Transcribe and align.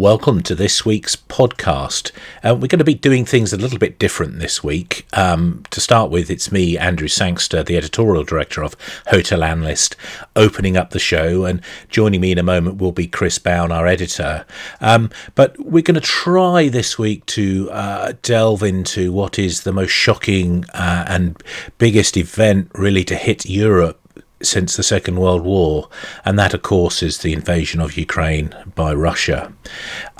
welcome 0.00 0.42
to 0.42 0.54
this 0.54 0.82
week's 0.86 1.14
podcast. 1.14 2.10
Uh, 2.42 2.54
we're 2.54 2.66
going 2.66 2.78
to 2.78 2.84
be 2.84 2.94
doing 2.94 3.26
things 3.26 3.52
a 3.52 3.56
little 3.58 3.78
bit 3.78 3.98
different 3.98 4.38
this 4.38 4.64
week. 4.64 5.06
Um, 5.12 5.62
to 5.68 5.78
start 5.78 6.10
with, 6.10 6.30
it's 6.30 6.50
me, 6.50 6.78
Andrew 6.78 7.06
Sangster, 7.06 7.62
the 7.62 7.76
editorial 7.76 8.24
director 8.24 8.64
of 8.64 8.74
Hotel 9.08 9.44
Analyst, 9.44 9.96
opening 10.34 10.74
up 10.74 10.90
the 10.90 10.98
show, 10.98 11.44
and 11.44 11.60
joining 11.90 12.22
me 12.22 12.32
in 12.32 12.38
a 12.38 12.42
moment 12.42 12.78
will 12.78 12.92
be 12.92 13.06
Chris 13.06 13.38
Bown, 13.38 13.70
our 13.70 13.86
editor. 13.86 14.46
Um, 14.80 15.10
but 15.34 15.54
we're 15.60 15.82
going 15.82 15.96
to 15.96 16.00
try 16.00 16.70
this 16.70 16.98
week 16.98 17.26
to 17.26 17.70
uh, 17.70 18.14
delve 18.22 18.62
into 18.62 19.12
what 19.12 19.38
is 19.38 19.64
the 19.64 19.72
most 19.72 19.90
shocking 19.90 20.64
uh, 20.72 21.04
and 21.08 21.42
biggest 21.76 22.16
event 22.16 22.70
really 22.74 23.04
to 23.04 23.16
hit 23.16 23.44
Europe 23.44 23.99
since 24.42 24.76
the 24.76 24.82
Second 24.82 25.16
World 25.16 25.42
War, 25.42 25.88
and 26.24 26.38
that, 26.38 26.54
of 26.54 26.62
course, 26.62 27.02
is 27.02 27.18
the 27.18 27.32
invasion 27.32 27.80
of 27.80 27.96
Ukraine 27.96 28.54
by 28.74 28.94
Russia. 28.94 29.52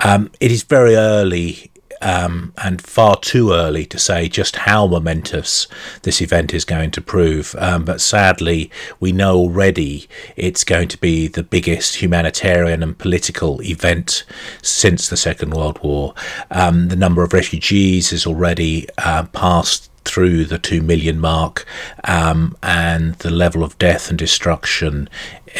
Um, 0.04 0.30
it 0.40 0.50
is 0.52 0.62
very 0.62 0.96
early 0.96 1.70
um, 2.00 2.52
and 2.58 2.80
far 2.80 3.16
too 3.16 3.52
early 3.52 3.84
to 3.86 3.98
say 3.98 4.28
just 4.28 4.56
how 4.56 4.86
momentous 4.86 5.68
this 6.02 6.20
event 6.22 6.54
is 6.54 6.64
going 6.64 6.90
to 6.92 7.00
prove. 7.00 7.54
Um, 7.58 7.84
but 7.84 8.00
sadly, 8.00 8.70
we 8.98 9.12
know 9.12 9.36
already 9.36 10.08
it's 10.36 10.64
going 10.64 10.88
to 10.88 10.98
be 10.98 11.28
the 11.28 11.42
biggest 11.42 11.96
humanitarian 11.96 12.82
and 12.82 12.96
political 12.96 13.60
event 13.62 14.24
since 14.62 15.08
the 15.08 15.16
Second 15.16 15.52
World 15.52 15.78
War. 15.82 16.14
Um, 16.50 16.88
the 16.88 16.96
number 16.96 17.22
of 17.22 17.32
refugees 17.32 18.12
is 18.12 18.26
already 18.26 18.88
uh, 18.98 19.24
past 19.24 19.89
through 20.10 20.44
the 20.44 20.58
2 20.58 20.82
million 20.82 21.18
mark 21.20 21.64
um, 22.04 22.56
and 22.62 23.14
the 23.16 23.30
level 23.30 23.62
of 23.62 23.78
death 23.78 24.10
and 24.10 24.18
destruction 24.18 25.08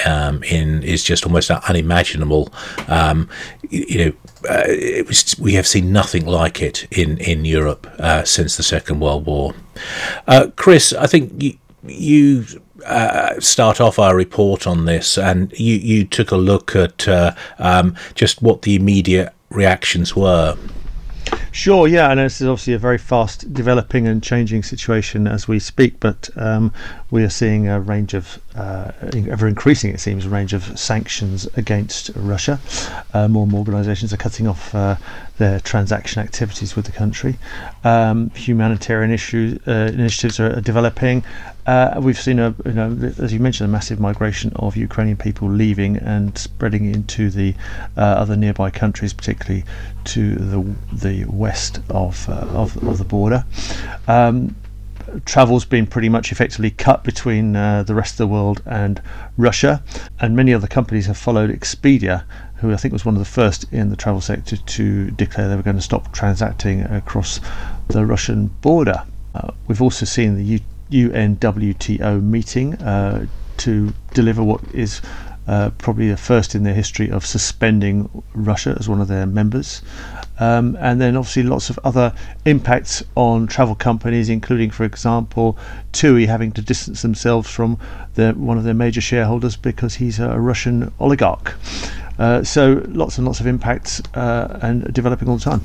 um, 0.07 0.43
in 0.45 0.83
is 0.83 1.03
just 1.05 1.25
almost 1.25 1.51
unimaginable 1.51 2.53
um, 2.89 3.29
you 3.69 3.99
know 4.05 4.13
uh, 4.49 5.05
was, 5.07 5.37
we 5.39 5.53
have 5.55 5.67
seen 5.67 5.93
nothing 5.93 6.25
like 6.27 6.63
it 6.63 6.87
in 6.91 7.19
in 7.19 7.45
Europe 7.45 7.87
uh, 7.99 8.25
since 8.25 8.57
the 8.57 8.63
Second 8.63 9.01
World 9.01 9.27
War 9.27 9.55
uh, 10.27 10.49
Chris 10.57 10.93
I 10.93 11.07
think 11.07 11.43
you, 11.43 11.59
you 11.87 12.45
uh, 12.87 13.39
start 13.41 13.81
off 13.81 13.99
our 13.99 14.17
report 14.17 14.67
on 14.67 14.85
this, 14.87 15.19
and 15.19 15.53
you, 15.59 15.75
you 15.77 16.05
took 16.05 16.31
a 16.31 16.37
look 16.37 16.75
at 16.75 17.07
uh, 17.07 17.35
um, 17.59 17.95
just 18.15 18.43
what 18.43 18.63
the 18.63 18.75
immediate 18.75 19.33
reactions 19.51 20.17
were. 20.17 20.57
Sure, 21.53 21.89
yeah, 21.89 22.11
and 22.11 22.21
this 22.21 22.41
is 22.41 22.47
obviously 22.47 22.75
a 22.75 22.79
very 22.79 22.99
fast 22.99 23.53
developing 23.53 24.07
and 24.07 24.23
changing 24.23 24.63
situation 24.63 25.27
as 25.27 25.49
we 25.49 25.59
speak, 25.59 25.99
but 25.99 26.31
um, 26.37 26.73
we 27.11 27.25
are 27.25 27.31
seeing 27.31 27.69
a 27.69 27.81
range 27.81 28.15
of, 28.15 28.41
uh, 28.55 28.93
ever 29.29 29.49
increasing, 29.49 29.93
it 29.93 30.01
seems, 30.01 30.27
a 30.27 30.29
range 30.29 30.53
of 30.53 30.79
sanctions 30.79 31.47
against 31.57 32.11
Russia. 32.15 32.61
Uh, 33.13 33.27
more 33.27 33.43
and 33.43 33.53
more 33.53 33.61
organisations 33.61 34.13
are 34.13 34.17
cutting 34.17 34.47
off 34.47 34.75
uh, 34.75 34.97
their 35.39 35.59
transaction 35.61 36.23
activities 36.23 36.77
with 36.77 36.85
the 36.85 36.93
country. 36.93 37.37
Um, 37.83 38.31
humanitarian 38.31 39.11
issues, 39.11 39.59
uh, 39.67 39.91
initiatives 39.93 40.39
are, 40.39 40.61
developing. 40.61 41.25
Uh, 41.67 42.01
we've 42.01 42.21
seen, 42.21 42.39
a, 42.39 42.55
you 42.65 42.73
know, 42.73 43.13
as 43.19 43.33
you 43.33 43.41
mentioned, 43.41 43.69
a 43.69 43.73
massive 43.73 43.99
migration 43.99 44.53
of 44.57 44.77
Ukrainian 44.77 45.17
people 45.17 45.49
leaving 45.49 45.97
and 45.97 46.37
spreading 46.39 46.93
into 46.93 47.31
the 47.31 47.55
uh, 47.97 48.01
other 48.01 48.37
nearby 48.37 48.71
countries, 48.71 49.13
particularly 49.13 49.65
to 50.05 50.35
the 50.37 50.75
the 50.93 51.25
west 51.25 51.81
of 51.91 52.29
of, 52.29 52.77
of, 52.85 52.99
the 52.99 53.05
border. 53.05 53.45
Um, 54.09 54.57
travel's 55.25 55.65
been 55.65 55.87
pretty 55.87 56.09
much 56.09 56.33
effectively 56.33 56.71
cut 56.71 57.05
between 57.05 57.57
uh, 57.57 57.83
the 57.83 57.95
rest 57.95 58.15
of 58.15 58.19
the 58.19 58.27
world 58.27 58.63
and 58.67 59.03
Russia, 59.37 59.83
and 60.21 60.37
many 60.37 60.55
other 60.55 60.67
companies 60.67 61.07
have 61.07 61.17
followed 61.17 61.51
Expedia, 61.51 62.25
who 62.57 62.73
I 62.73 62.77
think 62.77 62.93
was 62.93 63.05
one 63.05 63.15
of 63.15 63.19
the 63.19 63.25
first 63.25 63.65
in 63.73 63.91
the 63.91 63.97
travel 63.97 64.21
sector 64.21 64.57
to 64.57 65.11
declare 65.11 65.49
they 65.49 65.57
were 65.57 65.63
going 65.63 65.77
to 65.77 65.83
stop 65.83 66.13
transacting 66.13 66.83
across 66.83 67.41
the 67.89 68.05
Russian 68.05 68.49
border. 68.61 69.05
Uh, 69.35 69.53
we've 69.67 69.83
also 69.83 70.05
seen 70.05 70.37
the 70.37 70.61
U- 70.91 71.09
UNWTO 71.09 72.23
meeting 72.23 72.75
uh, 72.75 73.27
to 73.59 73.93
deliver 74.15 74.43
what 74.43 74.63
is 74.75 75.01
uh, 75.51 75.71
probably 75.79 76.09
the 76.09 76.17
first 76.17 76.55
in 76.55 76.63
their 76.63 76.75
history 76.75 77.11
of 77.11 77.27
suspending 77.27 78.23
Russia 78.35 78.77
as 78.79 78.89
one 78.89 79.01
of 79.01 79.09
their 79.09 79.27
members. 79.27 79.83
Um, 80.39 80.79
and 80.81 81.01
then 81.01 81.17
obviously 81.17 81.43
lots 81.43 81.71
of 81.71 81.79
other 81.83 82.15
impacts 82.45 83.03
on 83.17 83.49
travel 83.49 83.75
companies, 83.75 84.29
including, 84.29 84.71
for 84.71 84.85
example, 84.85 85.59
TUI 85.91 86.27
having 86.27 86.53
to 86.53 86.63
distance 86.63 87.03
themselves 87.03 87.51
from 87.51 87.79
one 88.15 88.59
of 88.59 88.65
their 88.65 88.75
major 88.75 89.01
shareholders 89.01 89.57
because 89.57 89.97
he's 89.97 90.21
a 90.21 90.39
Russian 90.39 90.93
oligarch. 91.01 91.57
Uh, 92.17 92.45
so 92.45 92.85
lots 92.87 93.19
and 93.19 93.27
lots 93.27 93.41
of 93.41 93.49
impacts 93.49 94.01
uh, 94.15 94.61
and 94.63 94.95
developing 94.95 95.29
all 95.29 95.37
the 95.37 95.45
time. 95.45 95.65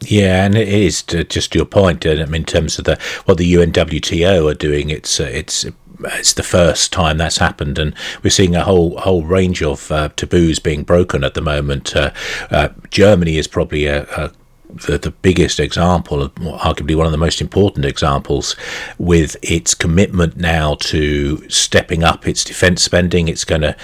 Yeah, 0.00 0.44
and 0.44 0.56
it 0.56 0.68
is 0.68 1.04
to, 1.04 1.22
just 1.22 1.54
your 1.54 1.66
point. 1.66 2.04
I 2.04 2.16
mean, 2.24 2.34
in 2.34 2.44
terms 2.44 2.80
of 2.80 2.84
the 2.84 2.98
what 3.26 3.38
the 3.38 3.54
UNWTO 3.54 4.50
are 4.50 4.54
doing, 4.54 4.90
it's 4.90 5.20
uh, 5.20 5.30
it's 5.32 5.64
it's 6.00 6.32
the 6.32 6.42
first 6.42 6.92
time 6.92 7.18
that's 7.18 7.38
happened, 7.38 7.78
and 7.78 7.94
we're 8.22 8.30
seeing 8.30 8.54
a 8.56 8.64
whole 8.64 8.98
whole 8.98 9.24
range 9.24 9.62
of 9.62 9.90
uh, 9.90 10.08
taboos 10.16 10.58
being 10.58 10.82
broken 10.82 11.24
at 11.24 11.34
the 11.34 11.40
moment. 11.40 11.94
Uh, 11.94 12.12
uh, 12.50 12.68
Germany 12.90 13.36
is 13.36 13.46
probably 13.46 13.86
a, 13.86 14.04
a 14.16 14.32
the, 14.74 14.98
the 14.98 15.10
biggest 15.10 15.60
example, 15.60 16.28
arguably 16.28 16.96
one 16.96 17.06
of 17.06 17.12
the 17.12 17.18
most 17.18 17.40
important 17.40 17.84
examples, 17.84 18.56
with 18.98 19.36
its 19.42 19.74
commitment 19.74 20.36
now 20.36 20.74
to 20.76 21.48
stepping 21.48 22.02
up 22.02 22.26
its 22.26 22.44
defence 22.44 22.82
spending. 22.82 23.28
It's 23.28 23.44
going 23.44 23.62
to 23.62 23.76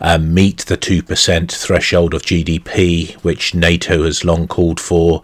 uh, 0.00 0.18
meet 0.18 0.58
the 0.58 0.76
2% 0.76 1.52
threshold 1.52 2.14
of 2.14 2.22
GDP, 2.22 3.14
which 3.24 3.54
NATO 3.54 4.04
has 4.04 4.24
long 4.24 4.48
called 4.48 4.80
for. 4.80 5.22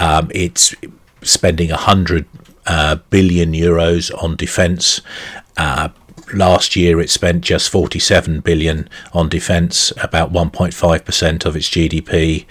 Um, 0.00 0.30
it's 0.34 0.74
spending 1.22 1.70
100 1.70 2.26
uh, 2.66 2.96
billion 3.10 3.52
euros 3.52 4.10
on 4.22 4.36
defence. 4.36 5.00
Uh, 5.56 5.88
last 6.34 6.76
year 6.76 7.00
it 7.00 7.10
spent 7.10 7.42
just 7.42 7.70
47 7.70 8.40
billion 8.40 8.88
on 9.12 9.28
defense 9.28 9.92
about 10.02 10.32
1.5% 10.32 11.44
of 11.44 11.56
its 11.56 11.68
GDP 11.68 12.46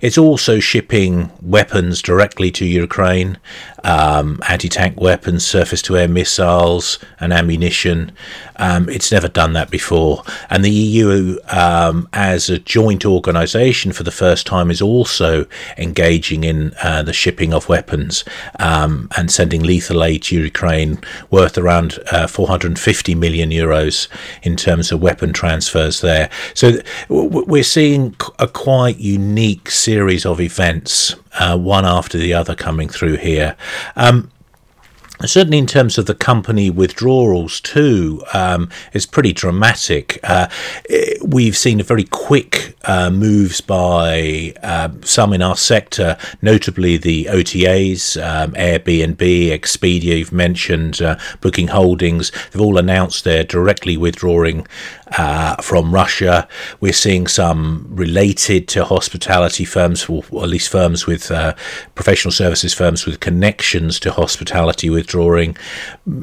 it's 0.00 0.18
also 0.18 0.60
shipping 0.60 1.30
weapons 1.40 2.02
directly 2.02 2.50
to 2.50 2.64
Ukraine 2.66 3.38
um, 3.84 4.40
anti-tank 4.48 5.00
weapons 5.00 5.44
surface 5.44 5.82
to 5.82 5.96
air 5.96 6.08
missiles 6.08 6.98
and 7.18 7.32
ammunition. 7.32 8.12
Um, 8.56 8.88
it's 8.88 9.10
never 9.10 9.28
done 9.28 9.52
that 9.54 9.70
before. 9.70 10.22
And 10.48 10.64
the 10.64 10.70
EU 10.70 11.38
um, 11.48 12.08
as 12.12 12.50
a 12.50 12.58
joint 12.58 13.04
organization 13.04 13.92
for 13.92 14.02
the 14.02 14.10
first 14.10 14.46
time 14.46 14.70
is 14.70 14.82
also 14.82 15.46
engaging 15.78 16.44
in 16.44 16.72
uh, 16.82 17.02
the 17.02 17.12
shipping 17.12 17.54
of 17.54 17.68
weapons 17.68 18.24
um, 18.58 19.08
and 19.16 19.30
sending 19.30 19.62
lethal 19.62 20.04
aid 20.04 20.22
to 20.24 20.36
Ukraine 20.36 21.00
worth 21.30 21.56
around 21.56 21.98
uh, 22.12 22.26
450 22.26 23.14
million 23.20 23.50
euros 23.50 24.08
in 24.42 24.56
terms 24.56 24.90
of 24.90 25.00
weapon 25.00 25.32
transfers 25.32 26.00
there. 26.00 26.30
So 26.54 26.80
we're 27.08 27.62
seeing 27.62 28.16
a 28.38 28.48
quite 28.48 28.98
unique 28.98 29.70
series 29.70 30.26
of 30.26 30.40
events, 30.40 31.14
uh, 31.38 31.56
one 31.58 31.84
after 31.84 32.18
the 32.18 32.34
other, 32.34 32.54
coming 32.54 32.88
through 32.88 33.16
here. 33.16 33.56
Um, 33.96 34.30
certainly 35.26 35.58
in 35.58 35.66
terms 35.66 35.98
of 35.98 36.06
the 36.06 36.14
company 36.14 36.70
withdrawals 36.70 37.60
too 37.60 38.22
um, 38.32 38.68
is 38.92 39.06
pretty 39.06 39.32
dramatic. 39.32 40.18
Uh, 40.22 40.48
we've 41.24 41.56
seen 41.56 41.82
very 41.82 42.04
quick 42.04 42.76
uh, 42.84 43.10
moves 43.10 43.60
by 43.60 44.54
uh, 44.62 44.88
some 45.02 45.32
in 45.32 45.42
our 45.42 45.56
sector 45.56 46.16
notably 46.40 46.96
the 46.96 47.26
OTAs 47.26 48.20
um, 48.22 48.52
Airbnb 48.52 49.48
Expedia 49.48 50.18
you've 50.18 50.32
mentioned 50.32 51.02
uh, 51.02 51.18
Booking 51.40 51.68
Holdings. 51.68 52.30
They've 52.50 52.62
all 52.62 52.78
announced 52.78 53.24
they're 53.24 53.44
directly 53.44 53.96
withdrawing 53.96 54.66
uh, 55.18 55.56
from 55.56 55.92
Russia. 55.92 56.48
We're 56.80 56.92
seeing 56.92 57.26
some 57.26 57.86
related 57.90 58.68
to 58.68 58.84
hospitality 58.84 59.64
firms, 59.64 60.08
or 60.08 60.22
at 60.42 60.48
least 60.48 60.68
firms 60.68 61.06
with 61.06 61.30
uh, 61.30 61.54
professional 61.94 62.32
services 62.32 62.74
firms 62.74 63.06
with 63.06 63.20
connections 63.20 64.00
to 64.00 64.12
hospitality 64.12 64.90
withdrawing. 64.90 65.56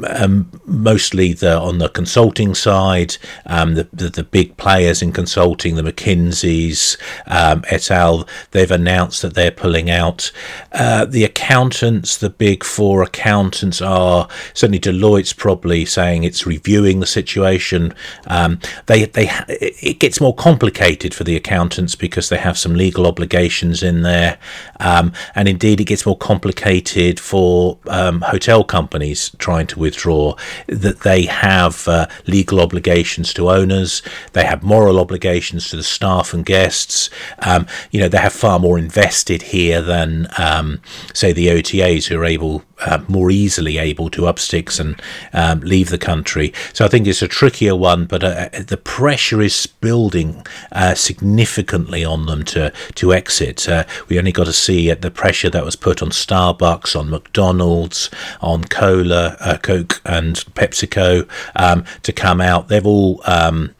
Um, 0.08 0.50
mostly 0.66 1.34
the 1.34 1.58
on 1.58 1.78
the 1.78 1.90
consulting 1.90 2.56
side, 2.56 3.18
um, 3.46 3.76
the, 3.76 3.88
the, 3.94 4.10
the 4.10 4.24
big 4.24 4.58
players 4.58 5.02
in 5.02 5.12
consulting, 5.12 5.76
the 5.76 5.82
McKinseys, 5.82 6.98
um, 7.28 7.64
et 7.70 7.90
al. 7.92 8.28
They've 8.52 8.72
announced 8.72 9.22
that 9.22 9.34
they're 9.34 9.52
pulling 9.52 9.90
out. 9.90 10.32
Uh, 10.72 11.06
the 11.06 11.24
accountants, 11.24 12.18
the 12.18 12.30
big 12.30 12.64
four 12.64 13.04
accountants, 13.04 13.82
are 13.82 14.28
certainly 14.54 14.80
Deloitte's 14.80 15.34
probably 15.34 15.86
saying 15.86 16.24
it's 16.24 16.46
reviewing 16.46 17.00
the 17.00 17.06
situation. 17.06 17.94
Um, 18.28 18.60
they 18.86 19.06
they 19.06 19.30
it 19.48 20.00
gets 20.00 20.22
more 20.22 20.34
complicated 20.34 21.14
for 21.14 21.24
the 21.24 21.36
accountants 21.36 21.96
because 21.96 22.30
they 22.30 22.38
have 22.38 22.58
some 22.58 22.76
legal 22.76 23.08
obligations 23.08 23.84
in 23.84 24.04
there, 24.04 24.38
um, 24.80 25.12
and 25.36 25.48
indeed 25.48 25.82
it 25.82 25.86
gets 25.86 26.06
more 26.06 26.18
complicated 26.18 27.20
for 27.20 27.78
um, 27.88 28.22
hotel 28.22 28.64
companies 28.64 29.32
trying 29.38 29.68
to 29.68 29.80
withdraw. 29.80 30.36
That 30.68 31.02
they 31.02 31.24
have 31.26 31.88
uh, 31.88 32.08
legal 32.28 32.60
obligations 32.60 33.34
to 33.34 33.50
owners, 33.50 34.02
they 34.34 34.46
have 34.46 34.64
moral 34.64 35.00
obligations 35.00 35.70
to 35.70 35.76
the 35.76 35.84
staff 35.84 36.34
and 36.34 36.46
guests. 36.46 37.10
Um, 37.40 37.68
you 37.92 38.00
know, 38.00 38.08
they 38.08 38.20
have 38.20 38.34
far 38.34 38.60
more 38.60 38.78
invested 38.78 39.42
here 39.42 39.82
than 39.82 40.28
um, 40.38 40.82
say 41.14 41.34
the 41.34 41.48
OTAs 41.48 42.06
who 42.06 42.20
are 42.20 42.26
able 42.26 42.64
uh, 42.82 43.00
more 43.08 43.32
easily 43.32 43.78
able 43.78 44.10
to 44.12 44.28
up 44.28 44.40
sticks 44.40 44.80
and 44.80 45.02
um, 45.34 45.60
leave 45.62 45.90
the 45.90 45.98
country. 45.98 46.54
So 46.74 46.86
I 46.86 46.88
think 46.88 47.08
it's 47.08 47.22
a 47.22 47.28
trickier 47.28 47.76
one, 47.76 48.06
but 48.06 48.24
uh, 48.24 48.50
the 48.52 48.78
pressure 48.78 49.42
is 49.42 49.66
building 49.66 50.46
uh, 50.72 50.96
significantly 50.96 52.04
on 52.06 52.26
them 52.26 52.44
to 52.46 52.72
to 52.96 53.14
exit. 53.14 53.68
Uh, 53.68 53.84
we 54.08 54.20
only 54.20 54.32
got 54.32 54.46
to 54.46 54.54
see 54.54 54.94
the 54.94 55.12
pressure 55.12 55.50
that 55.50 55.66
was 55.66 55.76
put 55.76 56.02
on 56.02 56.10
Starbucks, 56.10 56.98
on 56.98 57.10
McDonald's, 57.10 58.10
on 58.42 58.64
Cola, 58.66 59.38
uh, 59.40 59.58
Coke, 59.58 60.02
and 60.06 60.36
PepsiCo 60.56 61.28
um, 61.56 61.86
to 62.04 62.12
come 62.12 62.42
out. 62.42 62.68
They've 62.68 62.86
all 62.86 63.22
um, 63.26 63.76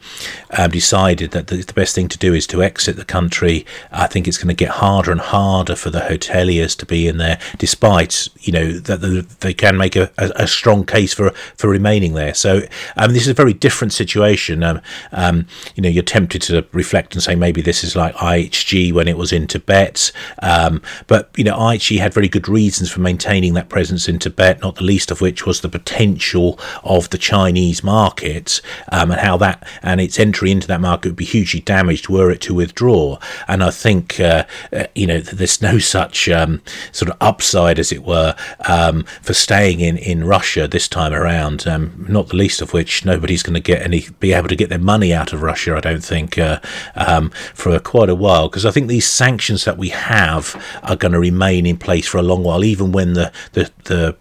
um, 0.56 0.70
decided 0.70 1.30
that 1.32 1.48
the, 1.48 1.56
the, 1.56 1.72
best 1.72 1.94
thing 1.94 2.08
to 2.08 2.18
do 2.18 2.34
is 2.34 2.46
to 2.48 2.62
exit 2.62 2.96
the 2.96 3.04
country. 3.04 3.64
I 3.92 4.06
think 4.06 4.26
it's 4.26 4.38
going 4.38 4.48
to 4.48 4.54
get 4.54 4.70
harder 4.70 5.12
and 5.12 5.20
harder 5.20 5.76
for 5.76 5.90
the 5.90 6.00
hoteliers 6.00 6.76
to 6.78 6.86
be 6.86 7.06
in 7.06 7.18
there, 7.18 7.38
despite 7.58 8.28
you 8.40 8.52
know 8.52 8.72
that 8.96 9.40
they 9.40 9.54
can 9.54 9.76
make 9.76 9.96
a, 9.96 10.10
a, 10.18 10.46
strong 10.46 10.84
case 10.84 11.14
for 11.14 11.30
for 11.56 11.68
remaining 11.68 12.14
there. 12.14 12.34
So 12.34 12.62
um, 12.96 13.12
this 13.12 13.22
is 13.22 13.28
a 13.28 13.34
very 13.34 13.52
different 13.52 13.92
situation. 13.92 14.62
Um, 14.62 14.80
um, 15.12 15.46
you 15.74 15.82
know, 15.82 15.88
you're 15.88 16.02
tempted 16.02 16.42
to 16.42 16.66
reflect 16.72 17.14
and 17.14 17.22
say 17.22 17.34
maybe 17.34 17.60
this 17.62 17.84
is 17.84 17.94
like 17.94 18.14
IHG 18.16 18.92
when 18.92 19.08
it 19.08 19.16
was 19.16 19.32
in 19.32 19.46
Tibet, 19.46 20.10
um, 20.42 20.82
but 21.06 21.30
you 21.36 21.44
know 21.44 21.56
IHG 21.56 21.98
had 21.98 22.14
very 22.14 22.28
good 22.28 22.48
reasons 22.48 22.90
for 22.90 23.00
maintaining 23.00 23.54
that 23.54 23.68
presence 23.68 24.08
in 24.08 24.18
Tibet, 24.18 24.60
not 24.62 24.76
the 24.76 24.84
least 24.84 25.10
of 25.10 25.20
which 25.20 25.46
was 25.46 25.60
the 25.60 25.68
potential 25.68 26.58
of 26.82 27.10
the 27.10 27.18
Chinese 27.18 27.84
market 27.84 28.60
um, 28.90 29.10
and 29.10 29.20
how 29.20 29.36
that 29.36 29.66
and 29.82 30.00
its 30.00 30.18
entry 30.18 30.50
into 30.50 30.66
that 30.66 30.80
market 30.80 31.08
would 31.08 31.16
be 31.16 31.24
hugely 31.24 31.60
damaged 31.60 32.08
were 32.08 32.30
it 32.30 32.40
to 32.42 32.54
withdraw. 32.54 33.18
And 33.46 33.62
I 33.62 33.70
think 33.70 34.18
uh, 34.20 34.44
uh 34.72 34.84
you 34.94 35.06
know 35.06 35.20
there's 35.20 35.60
no 35.62 35.78
such 35.78 36.28
um, 36.28 36.62
sort 36.92 37.10
of 37.10 37.16
upside, 37.20 37.78
as 37.78 37.92
it 37.92 38.02
were, 38.04 38.34
um, 38.78 39.04
for 39.22 39.34
staying 39.34 39.80
in 39.80 39.96
in 39.96 40.24
Russia 40.24 40.68
this 40.68 40.88
time 40.88 41.12
around. 41.12 41.66
Um, 41.66 42.06
not 42.08 42.28
the 42.28 42.36
least 42.36 42.62
of 42.62 42.72
which 42.72 43.04
nobody's 43.04 43.42
going 43.42 43.54
to 43.54 43.60
get 43.72 43.82
any 43.82 44.06
be 44.20 44.32
able 44.32 44.48
to 44.48 44.56
get 44.56 44.68
their 44.68 44.78
money 44.78 45.12
out 45.12 45.32
of 45.32 45.42
Russia. 45.42 45.76
I 45.76 45.80
don't 45.80 46.04
think 46.04 46.38
uh, 46.38 46.60
um, 46.94 47.30
for 47.54 47.78
quite 47.80 48.08
a 48.08 48.14
while 48.14 48.48
because 48.48 48.66
I 48.66 48.70
think 48.70 48.88
these 48.88 49.08
sanctions 49.08 49.64
that 49.64 49.78
we 49.78 49.88
have 49.90 50.44
are 50.82 50.96
going 50.96 51.12
to 51.12 51.20
remain 51.20 51.66
in 51.66 51.76
place 51.76 52.06
for 52.06 52.18
a 52.18 52.22
long 52.22 52.44
while, 52.44 52.64
even 52.64 52.92
when 52.92 53.14
the 53.14 53.32
the 53.52 53.70
the, 53.84 54.16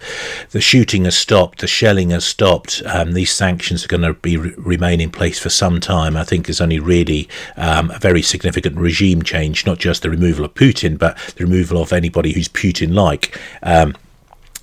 the 0.51 0.61
shooting 0.61 1.05
has 1.05 1.17
stopped, 1.17 1.59
the 1.59 1.67
shelling 1.67 2.11
has 2.11 2.25
stopped. 2.25 2.81
Um, 2.85 3.13
these 3.13 3.33
sanctions 3.33 3.83
are 3.83 3.89
going 3.89 4.01
to 4.01 4.13
be 4.13 4.37
remain 4.37 5.01
in 5.01 5.11
place 5.11 5.39
for 5.39 5.49
some 5.49 5.79
time. 5.79 6.17
I 6.17 6.23
think 6.23 6.49
is 6.49 6.61
only 6.61 6.79
really 6.79 7.27
um, 7.57 7.91
a 7.91 7.99
very 7.99 8.21
significant 8.21 8.77
regime 8.77 9.21
change, 9.21 9.65
not 9.65 9.77
just 9.77 10.01
the 10.01 10.09
removal 10.09 10.45
of 10.45 10.53
Putin, 10.53 10.97
but 10.97 11.17
the 11.35 11.45
removal 11.45 11.81
of 11.81 11.93
anybody 11.93 12.33
who's 12.33 12.49
Putin-like. 12.49 13.39
Um, 13.63 13.95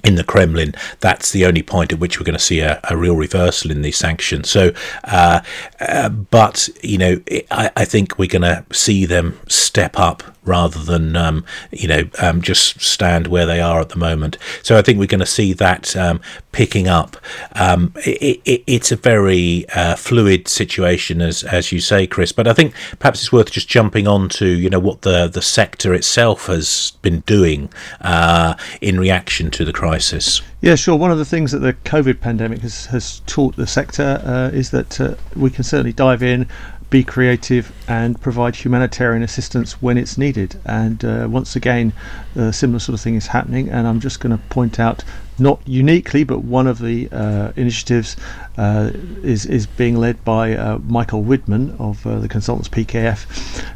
in 0.05 0.17
the 0.17 0.25
Kremlin, 0.25 0.75
that's 1.01 1.33
the 1.33 1.47
only 1.47 1.63
point 1.63 1.93
at 1.93 1.99
which 1.99 2.21
we're 2.21 2.25
going 2.25 2.39
to 2.39 2.45
see 2.45 2.61
a, 2.61 2.81
a 2.91 2.97
real 2.97 3.17
reversal 3.17 3.71
in 3.71 3.83
these 3.83 3.97
sanctions. 3.97 4.51
So, 4.51 4.73
uh, 5.05 5.41
uh, 5.81 6.09
but 6.11 6.69
you 6.83 6.99
know, 6.99 7.21
I, 7.51 7.71
I 7.77 7.85
think 7.85 8.19
we're 8.19 8.29
going 8.29 8.43
to 8.43 8.65
see 8.73 9.07
them 9.07 9.41
step 9.49 9.99
up 9.99 10.34
rather 10.45 10.79
than 10.79 11.17
um, 11.17 11.45
you 11.71 11.89
know 11.89 12.09
um, 12.21 12.43
just 12.43 12.81
stand 12.81 13.27
where 13.27 13.47
they 13.47 13.61
are 13.61 13.81
at 13.81 13.91
the 13.91 13.99
moment. 13.99 14.39
So 14.63 14.77
I 14.77 14.83
think 14.83 14.99
we're 14.99 15.07
going 15.07 15.21
to 15.21 15.27
see 15.27 15.53
that 15.55 15.97
um, 15.97 16.21
picking 16.53 16.89
up. 16.89 17.17
Um, 17.55 17.93
it, 17.97 18.41
it, 18.45 18.63
it's 18.67 18.93
a 18.93 18.97
very 18.97 19.67
uh, 19.75 19.97
fluid 19.97 20.49
situation, 20.49 21.21
as 21.21 21.43
as 21.45 21.73
you 21.73 21.81
say, 21.81 22.07
Chris. 22.07 22.33
But 22.33 22.47
I 22.47 22.53
think 22.53 22.75
perhaps 22.99 23.21
it's 23.21 23.33
worth 23.33 23.51
just 23.51 23.69
jumping 23.69 24.07
on 24.07 24.29
to 24.31 24.47
you 24.47 24.71
know 24.71 24.81
what 24.81 25.03
the 25.03 25.29
the 25.29 25.43
sector 25.43 25.95
itself 25.95 26.47
has 26.47 26.93
been 27.03 27.21
doing 27.21 27.71
uh, 28.01 28.55
in 28.81 28.99
reaction 28.99 29.51
to 29.53 29.65
the 29.65 29.73
crisis. 29.73 30.43
Yeah, 30.65 30.77
sure. 30.77 30.97
One 30.97 31.11
of 31.11 31.19
the 31.19 31.27
things 31.27 31.53
that 31.53 31.59
the 31.59 31.75
COVID 31.75 32.21
pandemic 32.21 32.61
has, 32.61 32.87
has 32.87 33.21
taught 33.27 33.55
the 33.55 33.67
sector 33.67 34.19
uh, 34.25 34.49
is 34.57 34.71
that 34.71 34.99
uh, 34.99 35.15
we 35.37 35.51
can 35.51 35.63
certainly 35.63 35.93
dive 35.93 36.23
in 36.23 36.49
be 36.95 37.03
creative 37.03 37.73
and 37.89 38.21
provide 38.21 38.55
humanitarian 38.55 39.25
assistance 39.25 39.83
when 39.83 39.99
it's 39.99 40.17
needed. 40.17 40.61
And 40.65 41.05
uh, 41.05 41.27
once 41.29 41.57
again, 41.57 41.93
a 42.37 42.53
similar 42.53 42.79
sort 42.79 42.95
of 42.95 43.01
thing 43.01 43.17
is 43.17 43.27
happening. 43.27 43.69
And 43.69 43.89
I'm 43.89 43.99
just 43.99 44.21
going 44.21 44.31
to 44.31 44.41
point 44.45 44.79
out, 44.79 45.03
not 45.37 45.61
uniquely, 45.67 46.23
but 46.23 46.45
one 46.45 46.69
of 46.69 46.79
the 46.79 47.09
uh, 47.11 47.51
initiatives 47.57 48.17
uh, 48.57 48.93
is 49.25 49.45
is 49.45 49.67
being 49.67 49.97
led 49.97 50.25
by 50.25 50.55
uh, 50.55 50.79
Michael 50.87 51.25
Widmann 51.25 51.75
of 51.81 52.07
uh, 52.07 52.21
the 52.21 52.29
consultants 52.29 52.69
PKF, 52.69 53.19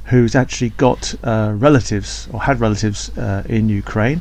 who's 0.05 0.37
actually 0.37 0.71
got 0.87 1.13
uh, 1.25 1.53
relatives 1.57 2.29
or 2.33 2.41
had 2.41 2.61
relatives 2.61 3.11
in 3.49 3.69
Ukraine, 3.69 4.21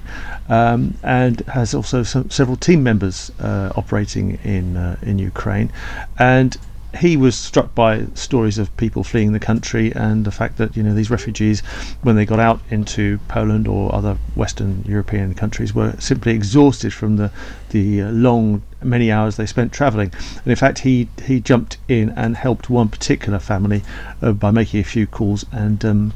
um, 0.49 0.95
and 1.03 1.41
has 1.41 1.75
also 1.75 2.01
some, 2.01 2.31
several 2.31 2.57
team 2.57 2.81
members 2.81 3.31
operating 3.79 4.39
in 4.43 4.97
in 5.03 5.19
Ukraine, 5.19 5.71
and 6.17 6.57
he 6.95 7.17
was 7.17 7.35
struck 7.35 7.75
by 7.75 8.05
stories 8.13 8.57
of 8.57 8.75
people 8.77 9.03
fleeing 9.03 9.33
the 9.33 9.39
country 9.39 9.93
and 9.93 10.25
the 10.25 10.31
fact 10.31 10.57
that 10.57 10.75
you 10.75 10.83
know 10.83 10.93
these 10.93 11.11
refugees, 11.11 11.61
when 12.01 12.15
they 12.15 12.25
got 12.25 12.39
out 12.39 12.61
into 12.69 13.19
Poland 13.27 13.67
or 13.67 13.93
other 13.93 14.17
Western 14.35 14.83
European 14.87 15.33
countries, 15.33 15.73
were 15.73 15.93
simply 15.99 16.33
exhausted 16.33 16.93
from 16.93 17.17
the 17.17 17.31
the 17.69 18.01
uh, 18.01 18.11
long 18.11 18.61
many 18.81 19.11
hours 19.11 19.35
they 19.35 19.45
spent 19.45 19.73
travelling. 19.73 20.11
And 20.37 20.47
in 20.47 20.55
fact, 20.55 20.79
he 20.79 21.09
he 21.23 21.39
jumped 21.39 21.77
in 21.87 22.09
and 22.11 22.37
helped 22.37 22.69
one 22.69 22.89
particular 22.89 23.39
family 23.39 23.83
uh, 24.21 24.31
by 24.31 24.51
making 24.51 24.79
a 24.79 24.85
few 24.85 25.07
calls 25.07 25.45
and. 25.51 25.83
Um, 25.83 26.13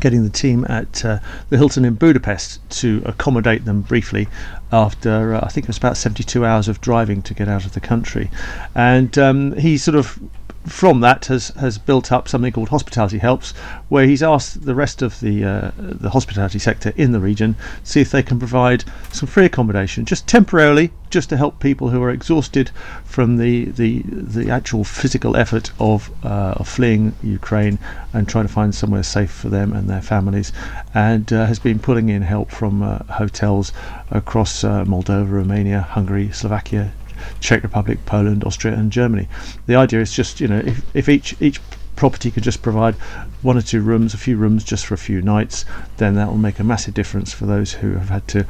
getting 0.00 0.22
the 0.22 0.30
team 0.30 0.66
at 0.68 1.04
uh, 1.04 1.18
the 1.50 1.56
Hilton 1.56 1.84
in 1.84 1.94
Budapest 1.94 2.60
to 2.80 3.02
accommodate 3.04 3.64
them 3.64 3.82
briefly 3.82 4.28
after 4.72 5.34
uh, 5.34 5.40
I 5.42 5.48
think 5.48 5.64
it 5.64 5.68
was 5.68 5.78
about 5.78 5.96
72 5.96 6.44
hours 6.44 6.68
of 6.68 6.80
driving 6.80 7.22
to 7.22 7.34
get 7.34 7.48
out 7.48 7.64
of 7.64 7.72
the 7.72 7.80
country. 7.80 8.30
And 8.74 9.16
um, 9.18 9.56
he 9.56 9.78
sort 9.78 9.94
of 9.94 10.18
from 10.66 11.00
that 11.00 11.26
has 11.26 11.48
has 11.60 11.76
built 11.76 12.10
up 12.10 12.26
something 12.26 12.52
called 12.52 12.70
Hospitality 12.70 13.18
Helps, 13.18 13.52
where 13.88 14.06
he's 14.06 14.22
asked 14.22 14.64
the 14.64 14.74
rest 14.74 15.02
of 15.02 15.20
the 15.20 15.44
uh, 15.44 15.70
the 15.76 16.10
hospitality 16.10 16.58
sector 16.58 16.92
in 16.96 17.12
the 17.12 17.20
region 17.20 17.54
to 17.54 17.90
see 17.90 18.00
if 18.00 18.10
they 18.10 18.22
can 18.22 18.38
provide 18.38 18.84
some 19.12 19.26
free 19.26 19.44
accommodation, 19.44 20.04
just 20.04 20.26
temporarily, 20.26 20.90
just 21.10 21.28
to 21.28 21.36
help 21.36 21.60
people 21.60 21.90
who 21.90 22.02
are 22.02 22.10
exhausted 22.10 22.70
from 23.04 23.36
the 23.36 23.66
the, 23.66 24.02
the 24.06 24.50
actual 24.50 24.84
physical 24.84 25.36
effort 25.36 25.70
of 25.78 26.10
uh, 26.24 26.54
of 26.56 26.66
fleeing 26.66 27.14
Ukraine 27.22 27.78
and 28.12 28.26
trying 28.26 28.46
to 28.46 28.52
find 28.52 28.74
somewhere 28.74 29.02
safe 29.02 29.30
for 29.30 29.50
them 29.50 29.72
and 29.72 29.88
their 29.88 30.02
families, 30.02 30.50
and 30.94 31.30
uh, 31.32 31.44
has 31.46 31.58
been 31.58 31.78
pulling 31.78 32.08
in 32.08 32.22
help 32.22 32.50
from 32.50 32.82
uh, 32.82 32.98
hotels 33.10 33.72
across 34.10 34.64
uh, 34.64 34.84
Moldova, 34.84 35.30
Romania, 35.30 35.82
Hungary, 35.82 36.30
Slovakia, 36.32 36.92
Czech 37.40 37.62
Republic, 37.62 38.04
Poland, 38.06 38.44
Austria, 38.44 38.74
and 38.74 38.90
Germany. 38.90 39.28
The 39.66 39.76
idea 39.76 40.00
is 40.00 40.12
just 40.12 40.40
you 40.40 40.48
know 40.48 40.58
if, 40.58 40.96
if 40.96 41.08
each 41.08 41.34
each 41.40 41.60
property 41.96 42.30
could 42.30 42.42
just 42.42 42.62
provide 42.62 42.94
one 43.42 43.56
or 43.56 43.62
two 43.62 43.80
rooms, 43.80 44.14
a 44.14 44.18
few 44.18 44.36
rooms 44.36 44.64
just 44.64 44.86
for 44.86 44.94
a 44.94 44.98
few 44.98 45.22
nights, 45.22 45.64
then 45.98 46.14
that 46.14 46.28
will 46.28 46.38
make 46.38 46.58
a 46.58 46.64
massive 46.64 46.94
difference 46.94 47.32
for 47.32 47.46
those 47.46 47.74
who 47.74 47.92
have 47.92 48.08
had 48.08 48.26
to 48.28 48.46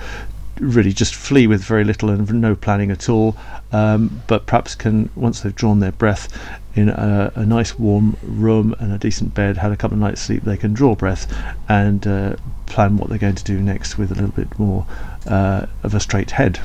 really 0.60 0.92
just 0.92 1.14
flee 1.14 1.46
with 1.46 1.62
very 1.64 1.84
little 1.84 2.10
and 2.10 2.32
no 2.40 2.54
planning 2.54 2.90
at 2.90 3.08
all, 3.08 3.36
um, 3.72 4.22
but 4.26 4.46
perhaps 4.46 4.74
can, 4.74 5.10
once 5.16 5.40
they've 5.40 5.54
drawn 5.54 5.80
their 5.80 5.92
breath 5.92 6.28
in 6.76 6.88
a, 6.88 7.32
a, 7.34 7.44
nice 7.44 7.78
warm 7.78 8.16
room 8.22 8.74
and 8.78 8.92
a 8.92 8.98
decent 8.98 9.34
bed, 9.34 9.56
had 9.56 9.72
a 9.72 9.76
couple 9.76 9.96
of 9.96 10.00
nights' 10.00 10.20
sleep, 10.20 10.42
they 10.44 10.56
can 10.56 10.72
draw 10.72 10.94
breath 10.94 11.32
and 11.68 12.06
uh, 12.06 12.36
plan 12.66 12.96
what 12.96 13.08
they're 13.08 13.18
going 13.18 13.34
to 13.34 13.44
do 13.44 13.60
next 13.60 13.98
with 13.98 14.10
a 14.10 14.14
little 14.14 14.30
bit 14.30 14.58
more 14.58 14.86
uh, 15.26 15.66
of 15.82 15.94
a 15.94 16.00
straight 16.00 16.32
head 16.32 16.60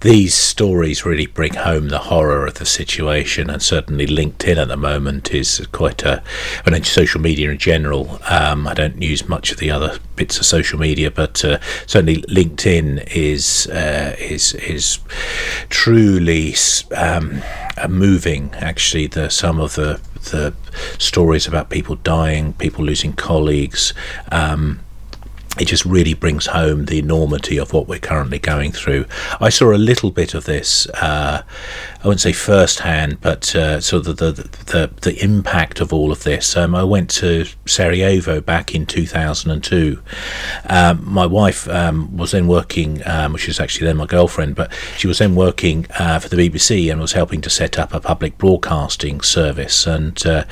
these 0.00 0.34
stories 0.34 1.04
really 1.04 1.26
bring 1.26 1.54
home 1.54 1.88
the 1.88 1.98
horror 1.98 2.46
of 2.46 2.54
the 2.54 2.66
situation, 2.66 3.48
and 3.48 3.62
certainly 3.62 4.06
LinkedIn 4.06 4.56
at 4.56 4.68
the 4.68 4.76
moment 4.76 5.32
is 5.32 5.66
quite 5.72 6.02
a. 6.02 6.22
I 6.66 6.70
mean, 6.70 6.84
social 6.84 7.20
media 7.20 7.50
in 7.50 7.58
general. 7.58 8.18
Um, 8.28 8.66
I 8.66 8.74
don't 8.74 9.00
use 9.00 9.28
much 9.28 9.52
of 9.52 9.58
the 9.58 9.70
other 9.70 9.98
bits 10.16 10.38
of 10.38 10.44
social 10.44 10.78
media, 10.78 11.10
but 11.10 11.44
uh, 11.44 11.58
certainly 11.86 12.22
LinkedIn 12.22 13.08
is 13.14 13.68
uh, 13.68 14.16
is 14.18 14.54
is 14.54 14.98
truly 15.68 16.54
um, 16.96 17.42
moving. 17.88 18.50
Actually, 18.54 19.06
the 19.06 19.30
some 19.30 19.60
of 19.60 19.74
the 19.74 20.00
the 20.30 20.54
stories 20.98 21.46
about 21.46 21.70
people 21.70 21.96
dying, 21.96 22.52
people 22.54 22.84
losing 22.84 23.12
colleagues. 23.12 23.92
Um, 24.30 24.80
it 25.58 25.66
just 25.66 25.84
really 25.84 26.14
brings 26.14 26.46
home 26.46 26.86
the 26.86 26.98
enormity 26.98 27.58
of 27.58 27.72
what 27.72 27.86
we're 27.86 27.98
currently 27.98 28.38
going 28.38 28.72
through. 28.72 29.04
I 29.40 29.50
saw 29.50 29.72
a 29.72 29.76
little 29.76 30.10
bit 30.10 30.34
of 30.34 30.44
this 30.44 30.88
uh, 30.94 31.42
I 32.02 32.08
wouldn't 32.08 32.20
say 32.20 32.32
firsthand, 32.32 33.20
but 33.20 33.54
uh, 33.54 33.80
sort 33.80 34.08
of 34.08 34.16
the, 34.16 34.32
the, 34.32 34.42
the 34.42 34.90
the 35.02 35.22
impact 35.22 35.80
of 35.80 35.92
all 35.92 36.10
of 36.10 36.24
this. 36.24 36.56
Um, 36.56 36.74
I 36.74 36.82
went 36.82 37.08
to 37.10 37.44
Sarajevo 37.64 38.40
back 38.40 38.74
in 38.74 38.86
2002. 38.86 40.02
Um, 40.68 41.04
my 41.04 41.26
wife 41.26 41.68
um, 41.68 42.16
was 42.16 42.32
then 42.32 42.48
working, 42.48 43.06
um, 43.06 43.32
which 43.32 43.48
is 43.48 43.60
actually 43.60 43.86
then 43.86 43.98
my 43.98 44.06
girlfriend, 44.06 44.56
but 44.56 44.72
she 44.96 45.06
was 45.06 45.18
then 45.18 45.36
working 45.36 45.86
uh, 45.96 46.18
for 46.18 46.28
the 46.28 46.36
BBC 46.36 46.90
and 46.90 47.00
was 47.00 47.12
helping 47.12 47.40
to 47.40 47.50
set 47.50 47.78
up 47.78 47.94
a 47.94 48.00
public 48.00 48.36
broadcasting 48.36 49.20
service. 49.20 49.86
And 49.86 50.26
uh, 50.26 50.44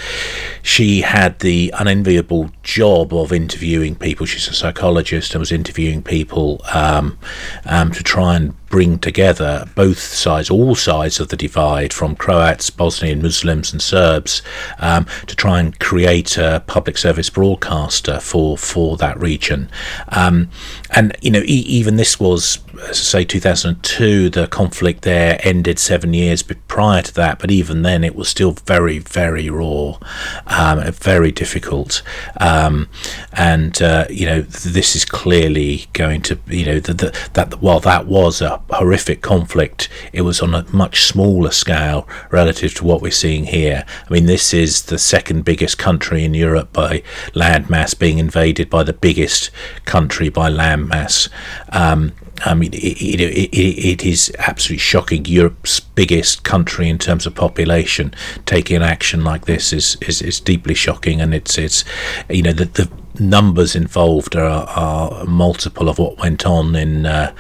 she 0.63 1.01
had 1.01 1.41
the 1.41 1.75
unenviable 1.77 2.53
job 2.63 3.13
of 3.13 3.33
interviewing 3.33 3.97
people. 3.97 4.25
She's 4.25 4.47
a 4.47 4.55
psychologist 4.55 5.35
and 5.35 5.41
was 5.41 5.51
interviewing 5.51 6.03
people 6.05 6.61
um, 6.73 7.19
um, 7.65 7.91
to 7.91 8.05
try 8.05 8.37
and 8.37 8.55
bring 8.71 8.99
together 8.99 9.67
both 9.75 9.99
sides, 9.99 10.49
all 10.49 10.75
sides 10.75 11.21
of 11.21 11.29
the 11.29 11.37
divide, 11.37 11.93
from 11.93 12.17
Croats, 12.17 12.71
Bosnian 12.71 13.21
Muslims, 13.21 13.73
and 13.73 13.83
Serbs, 13.83 14.41
um, 14.79 15.07
to 15.27 15.37
try 15.37 15.61
and 15.61 15.79
create 15.79 16.39
a 16.39 16.63
public 16.67 16.97
service 16.97 17.29
broadcaster 17.29 18.21
for 18.21 18.57
for 18.57 18.97
that 18.97 19.21
region. 19.21 19.69
Um, 20.09 20.51
and 20.91 21.15
you 21.21 21.31
know, 21.31 21.41
e- 21.41 21.67
even 21.67 21.97
this 21.97 22.19
was, 22.19 22.61
as 22.83 22.99
I 23.01 23.21
say, 23.21 23.25
2002. 23.25 24.31
The 24.31 24.47
conflict 24.47 25.03
there 25.03 25.41
ended 25.43 25.79
seven 25.79 26.15
years 26.15 26.43
prior 26.43 27.03
to 27.03 27.15
that, 27.15 27.39
but 27.39 27.51
even 27.51 27.83
then, 27.83 28.05
it 28.05 28.15
was 28.15 28.29
still 28.29 28.53
very, 28.53 28.99
very 28.99 29.51
raw, 29.51 29.99
um, 30.47 30.81
very 30.93 31.33
difficult. 31.33 32.03
Um, 32.41 32.89
and 33.33 33.81
uh, 33.83 34.07
you 34.11 34.27
know, 34.27 34.43
this 34.43 34.95
is 34.95 35.05
clearly 35.05 35.87
going 35.93 36.23
to, 36.23 36.39
you 36.47 36.65
know, 36.65 36.81
the, 36.81 36.95
the, 36.95 37.29
that 37.35 37.61
while 37.61 37.81
that 37.81 38.07
was 38.07 38.41
a 38.41 38.63
horrific 38.71 39.23
conflict, 39.23 39.89
it 40.13 40.23
was 40.23 40.41
on 40.41 40.55
a 40.55 40.65
much 40.73 41.05
smaller 41.05 41.51
scale 41.51 42.09
relative 42.31 42.75
to 42.75 42.85
what 42.85 43.03
we're 43.03 43.11
seeing 43.11 43.45
here. 43.45 43.85
I 44.09 44.13
mean, 44.13 44.27
this 44.27 44.55
is 44.55 44.83
the 44.83 44.99
second 44.99 45.45
biggest 45.45 45.79
country 45.79 46.25
in 46.25 46.35
Europe 46.35 46.73
by 46.73 47.03
land 47.35 47.69
mass 47.69 47.95
being 47.95 48.19
invaded 48.19 48.71
by 48.71 48.83
the 48.83 48.93
biggest 48.93 49.51
country 49.85 50.29
by 50.29 50.49
land 50.49 50.89
mass. 50.89 51.29
Um, 51.71 52.13
I 52.45 52.55
mean, 52.55 52.73
it, 52.73 53.01
it, 53.03 53.21
it, 53.21 53.57
it 53.57 54.05
is 54.05 54.33
absolutely 54.39 54.79
shocking. 54.79 55.25
Europe's 55.25 55.81
biggest 55.81 56.43
country 56.43 56.89
in 56.89 56.99
terms 56.99 57.27
of 57.27 57.35
population 57.35 58.15
taking 58.47 58.83
action 58.83 59.25
like 59.25 59.45
this 59.45 59.73
is, 59.73 59.97
is, 60.01 60.23
is 60.23 60.41
deeply 60.41 60.75
shocking, 60.75 61.21
and 61.21 61.35
it's 61.35 61.59
it's 61.59 61.85
you 62.29 62.43
know 62.43 62.53
the, 62.53 62.65
the 62.65 62.91
numbers 63.19 63.77
involved 63.77 64.35
are, 64.37 64.67
are 64.69 65.25
multiple 65.27 65.89
of 65.89 65.99
what 65.99 66.19
went 66.19 66.47
on 66.47 66.75
in 66.75 67.07
uh, 67.07 67.35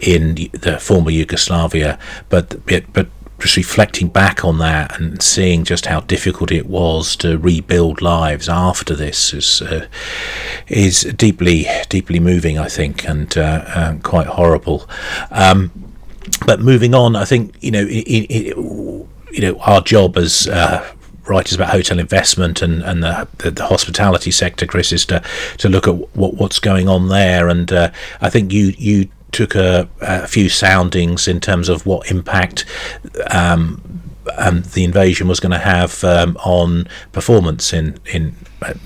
in 0.00 0.34
the 0.52 0.78
former 0.80 1.10
Yugoslavia, 1.10 1.98
but 2.28 2.64
but 2.92 3.08
just 3.44 3.58
reflecting 3.58 4.08
back 4.08 4.42
on 4.42 4.56
that 4.56 4.98
and 4.98 5.20
seeing 5.20 5.64
just 5.64 5.84
how 5.84 6.00
difficult 6.00 6.50
it 6.50 6.64
was 6.64 7.14
to 7.14 7.36
rebuild 7.36 8.00
lives 8.00 8.48
after 8.48 8.96
this 8.96 9.34
is 9.34 9.60
uh, 9.60 9.86
is 10.66 11.02
deeply 11.18 11.66
deeply 11.90 12.18
moving, 12.18 12.58
I 12.58 12.68
think, 12.68 13.06
and 13.06 13.36
uh, 13.36 13.64
uh, 13.66 13.96
quite 14.02 14.28
horrible. 14.28 14.88
Um, 15.30 15.70
but 16.46 16.60
moving 16.60 16.94
on, 16.94 17.16
I 17.16 17.26
think 17.26 17.54
you 17.60 17.70
know, 17.70 17.84
it, 17.84 18.06
it, 18.08 18.56
you 18.56 19.40
know, 19.40 19.58
our 19.60 19.82
job 19.82 20.16
as 20.16 20.48
uh, 20.48 20.90
writers 21.26 21.54
about 21.54 21.68
hotel 21.68 21.98
investment 21.98 22.62
and, 22.62 22.82
and 22.82 23.02
the, 23.02 23.28
the, 23.38 23.50
the, 23.50 23.66
hospitality 23.66 24.30
sector, 24.30 24.66
Chris, 24.66 24.90
is 24.90 25.04
to, 25.06 25.22
to 25.58 25.68
look 25.68 25.86
at 25.86 26.16
what, 26.16 26.34
what's 26.34 26.58
going 26.58 26.88
on 26.88 27.08
there. 27.08 27.48
And 27.48 27.70
uh, 27.70 27.90
I 28.22 28.30
think 28.30 28.52
you 28.52 28.72
you 28.78 29.08
took 29.34 29.54
a, 29.54 29.88
a, 30.00 30.26
few 30.26 30.48
soundings 30.48 31.28
in 31.28 31.40
terms 31.40 31.68
of 31.68 31.84
what 31.84 32.10
impact 32.10 32.64
um, 33.30 34.02
um, 34.38 34.62
the 34.72 34.84
invasion 34.84 35.28
was 35.28 35.40
going 35.40 35.52
to 35.52 35.58
have 35.58 36.02
um, 36.04 36.36
on 36.44 36.86
performance 37.12 37.72
in 37.72 37.98
in 38.06 38.34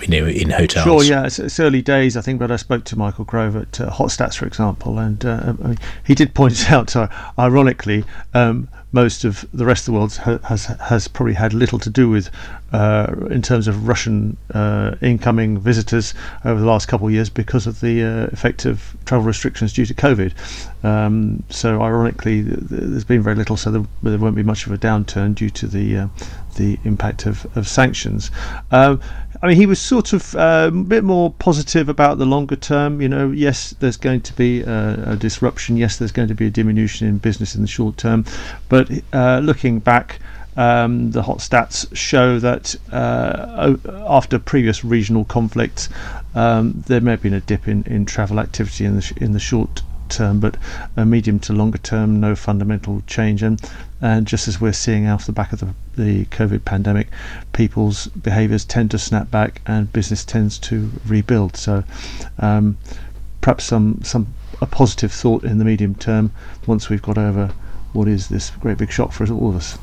you 0.01 0.09
know 0.09 0.27
in 0.27 0.51
hotels. 0.51 0.85
Sure, 0.85 1.03
yeah, 1.03 1.27
it's, 1.27 1.39
it's, 1.39 1.61
early 1.61 1.83
days, 1.83 2.17
I 2.17 2.21
think, 2.21 2.39
but 2.39 2.51
I 2.51 2.57
spoke 2.57 2.85
to 2.85 2.97
Michael 2.97 3.25
Grove 3.25 3.57
at 3.57 3.81
uh, 3.81 3.91
Hotstats, 3.91 4.37
for 4.37 4.47
example, 4.47 4.99
and 4.99 5.25
uh, 5.25 5.55
I 5.63 5.67
mean, 5.69 5.79
he 6.05 6.15
did 6.15 6.35
point 6.35 6.71
out, 6.71 6.95
uh, 6.97 7.09
ironically, 7.39 8.05
um, 8.35 8.69
most 8.93 9.25
of 9.25 9.47
the 9.53 9.67
rest 9.67 9.83
of 9.83 9.93
the 9.93 9.99
world 9.99 10.15
has 10.45 10.65
has 10.65 11.09
probably 11.09 11.35
had 11.35 11.53
little 11.53 11.79
to 11.79 11.91
do 11.91 12.09
with 12.09 12.31
uh, 12.73 13.15
in 13.31 13.43
terms 13.43 13.69
of 13.69 13.87
Russian 13.87 14.37
uh, 14.55 14.95
incoming 15.03 15.59
visitors 15.59 16.15
over 16.45 16.61
the 16.61 16.67
last 16.67 16.87
couple 16.87 17.07
of 17.07 17.13
years 17.13 17.29
because 17.29 17.67
of 17.67 17.81
the 17.81 18.03
uh, 18.03 18.27
effect 18.33 18.65
of 18.65 18.97
travel 19.05 19.27
restrictions 19.27 19.73
due 19.73 19.85
to 19.87 19.95
COVID. 19.95 20.33
Um, 20.85 21.43
so 21.51 21.83
ironically, 21.83 22.45
th- 22.45 22.59
there's 22.61 23.05
been 23.05 23.23
very 23.23 23.37
little, 23.37 23.57
so 23.57 23.71
there, 23.71 23.87
there, 24.03 24.19
won't 24.19 24.37
be 24.37 24.43
much 24.43 24.67
of 24.67 24.73
a 24.73 24.79
downturn 24.79 25.35
due 25.35 25.51
to 25.51 25.67
the 25.67 25.97
uh, 25.97 26.09
the 26.57 26.79
impact 26.85 27.27
of, 27.27 27.47
of 27.57 27.69
sanctions. 27.69 28.31
Um, 28.71 29.01
I 29.41 29.47
mean, 29.47 29.57
he 29.57 29.67
was 29.67 29.81
sort 29.81 30.13
of 30.13 30.35
uh, 30.35 30.69
a 30.69 30.71
bit 30.71 31.05
more 31.05 31.33
positive 31.39 31.89
about 31.89 32.19
the 32.19 32.27
longer 32.27 32.57
term. 32.57 33.01
You 33.01 33.09
know, 33.09 33.31
yes, 33.31 33.71
there's 33.79 33.97
going 33.97 34.23
to 34.23 34.33
be 34.33 34.63
a, 34.63 35.13
a 35.13 35.17
disruption. 35.17 35.77
Yes, 35.77 35.97
there's 35.97 36.13
going 36.13 36.29
to 36.29 36.35
be 36.35 36.47
a 36.47 36.51
diminution 36.51 37.07
in 37.07 37.19
business 37.19 37.55
in 37.55 37.63
the 37.63 37.69
short 37.69 37.97
term. 37.97 38.25
But 38.69 38.91
uh, 39.13 39.39
looking 39.39 39.79
back, 39.79 40.19
um, 40.57 41.13
the 41.13 41.23
Hotstats 41.23 41.87
show 41.97 42.41
that 42.41 42.75
uh, 42.93 43.77
after 44.09 44.41
previous 44.41 44.85
regional 44.85 45.25
conflicts, 45.25 45.89
um, 46.35 46.83
there 46.89 47.01
may 47.01 47.13
have 47.13 47.23
been 47.23 47.35
a 47.35 47.41
dip 47.41 47.69
in, 47.69 47.85
in 47.85 48.05
travel 48.07 48.41
activity 48.41 48.85
in 48.85 48.97
the 48.97 49.03
sh- 49.03 49.13
in 49.19 49.33
the 49.33 49.39
short 49.39 49.83
term, 50.09 50.41
but 50.41 50.57
a 50.97 51.05
medium 51.05 51.39
to 51.41 51.53
longer 51.53 51.79
term, 51.79 52.21
no 52.21 52.35
fundamental 52.35 53.03
change. 53.07 53.43
And 53.43 53.61
and 54.01 54.27
just 54.27 54.49
as 54.49 54.61
we're 54.61 54.73
seeing 54.73 55.07
off 55.07 55.27
the 55.27 55.33
back 55.33 55.53
of 55.53 55.61
the, 55.61 55.75
the 55.97 56.25
COVID 56.27 56.65
pandemic, 56.65 57.09
people's 57.53 58.07
behaviours 58.09 58.65
tend 58.65 58.91
to 58.93 58.99
snap 58.99 59.31
back 59.31 59.61
and 59.67 59.93
business 59.93 60.25
tends 60.25 60.59
to 60.61 60.91
rebuild. 61.07 61.57
So 61.57 61.85
um, 62.39 62.79
perhaps 63.41 63.65
some 63.65 64.01
some 64.03 64.35
a 64.61 64.67
positive 64.67 65.13
thought 65.13 65.45
in 65.45 65.59
the 65.59 65.65
medium 65.65 65.95
term 65.95 66.33
once 66.67 66.89
we've 66.89 67.03
got 67.03 67.19
over 67.19 67.53
what 67.93 68.09
is 68.09 68.29
this 68.29 68.51
great 68.51 68.79
big 68.79 68.91
shock 68.91 69.13
for 69.13 69.31
all 69.33 69.51
of 69.51 69.57
us. 69.57 69.79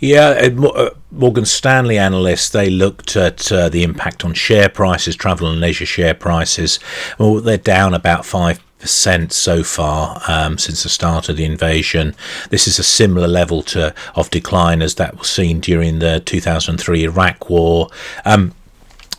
Yeah, 0.00 0.50
uh, 0.58 0.90
Morgan 1.10 1.44
Stanley 1.44 1.98
analysts 1.98 2.50
they 2.50 2.70
looked 2.70 3.16
at 3.16 3.50
uh, 3.50 3.68
the 3.68 3.82
impact 3.82 4.24
on 4.24 4.34
share 4.34 4.68
prices, 4.68 5.16
travel 5.16 5.48
and 5.48 5.60
leisure 5.60 5.86
share 5.86 6.14
prices. 6.14 6.78
Well, 7.18 7.36
they're 7.36 7.56
down 7.56 7.94
about 7.94 8.26
five 8.26 8.60
percent 8.78 9.32
so 9.32 9.62
far 9.62 10.20
um, 10.28 10.58
since 10.58 10.82
the 10.82 10.90
start 10.90 11.30
of 11.30 11.38
the 11.38 11.44
invasion. 11.46 12.14
This 12.50 12.68
is 12.68 12.78
a 12.78 12.84
similar 12.84 13.26
level 13.26 13.62
to 13.62 13.94
of 14.14 14.28
decline 14.30 14.82
as 14.82 14.96
that 14.96 15.18
was 15.18 15.30
seen 15.30 15.60
during 15.60 16.00
the 16.00 16.20
2003 16.20 17.04
Iraq 17.04 17.48
War. 17.48 17.88
Um, 18.26 18.52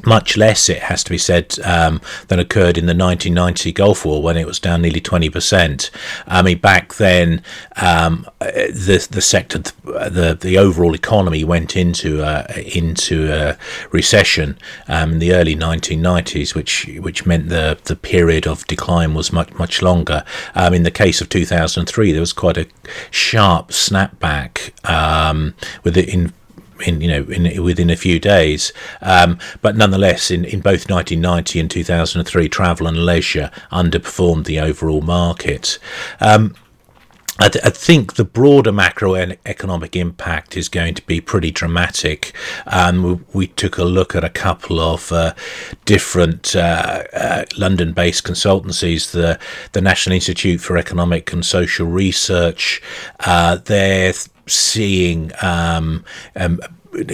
much 0.06 0.38
less, 0.38 0.70
it 0.70 0.84
has 0.84 1.04
to 1.04 1.10
be 1.10 1.18
said, 1.18 1.58
um, 1.64 2.02
than 2.28 2.40
occurred 2.40 2.78
in 2.78 2.86
the 2.86 2.96
1990 2.96 3.72
Gulf 3.72 4.06
War 4.06 4.22
when 4.22 4.38
it 4.38 4.46
was 4.46 4.60
down 4.60 4.82
nearly 4.82 5.02
20%. 5.02 5.90
I 6.28 6.42
mean, 6.42 6.58
back 6.60 6.96
then, 6.96 7.42
um, 7.76 8.28
the 8.40 9.08
the 9.10 9.22
sector, 9.22 9.60
the 9.60 10.38
the 10.40 10.58
overall 10.58 10.94
economy 10.94 11.44
went 11.44 11.76
into 11.76 12.24
uh, 12.24 12.46
into 12.56 13.32
a 13.32 13.58
recession 13.92 14.58
um, 14.88 15.14
in 15.14 15.20
the 15.20 15.34
early 15.34 15.56
1990s, 15.56 16.56
which 16.56 16.86
which 17.00 17.26
meant 17.26 17.50
the 17.50 17.78
the 17.86 17.96
period 17.96 18.48
of 18.48 18.66
decline 18.68 19.14
was 19.14 19.32
much 19.32 19.54
much 19.54 19.82
longer. 19.82 20.24
Um, 20.54 20.74
in 20.74 20.84
the 20.84 20.92
case 20.92 21.22
of 21.22 21.30
2003, 21.30 22.12
there 22.12 22.20
was 22.22 22.34
quite 22.34 22.58
a 22.58 22.68
sharp 23.12 23.70
snapback 23.70 24.72
um, 24.90 25.56
with 25.84 25.98
it 25.98 26.10
in 26.10 26.34
in 26.82 27.02
you 27.02 27.08
know 27.08 27.24
in 27.24 27.64
within 27.64 27.90
a 27.90 27.96
few 27.96 28.20
days. 28.20 28.74
Um, 29.02 29.40
but 29.62 29.76
nonetheless, 29.76 30.32
in, 30.32 30.46
in 30.46 30.62
both 30.62 30.90
1990 30.90 31.60
and 31.60 31.72
2003, 31.72 32.50
travel 32.50 32.88
and 32.88 33.06
leisure 33.06 33.52
underperformed 33.72 34.46
the 34.46 34.60
overall 34.60 35.02
market. 35.02 35.80
Um, 36.20 36.56
I, 37.38 37.50
th- 37.50 37.66
I, 37.66 37.70
think 37.70 38.14
the 38.14 38.24
broader 38.24 38.72
macroeconomic 38.72 39.98
impact 39.98 40.56
is 40.56 40.70
going 40.70 40.94
to 40.96 41.06
be 41.06 41.20
pretty 41.20 41.52
dramatic. 41.52 42.34
Um, 42.66 43.04
we, 43.04 43.20
we, 43.34 43.48
took 43.48 43.78
a 43.78 43.84
look 43.84 44.16
at 44.16 44.24
a 44.24 44.30
couple 44.30 44.80
of 44.80 45.12
uh, 45.12 45.34
different 45.84 46.56
uh, 46.56 47.04
uh, 47.12 47.44
London-based 47.58 48.24
consultancies, 48.24 49.12
the 49.12 49.38
the 49.74 49.82
National 49.82 50.16
Institute 50.16 50.62
for 50.62 50.78
Economic 50.78 51.34
and 51.34 51.46
Social 51.46 51.88
Research. 51.88 52.82
Uh, 53.20 53.58
they're 53.58 54.14
seeing 54.48 55.32
um, 55.42 56.06
um, 56.38 56.62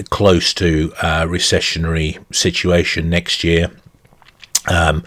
close 0.09 0.53
to 0.53 0.93
a 1.01 1.25
recessionary 1.25 2.23
situation 2.33 3.09
next 3.09 3.43
year. 3.43 3.71
Um, 4.69 5.03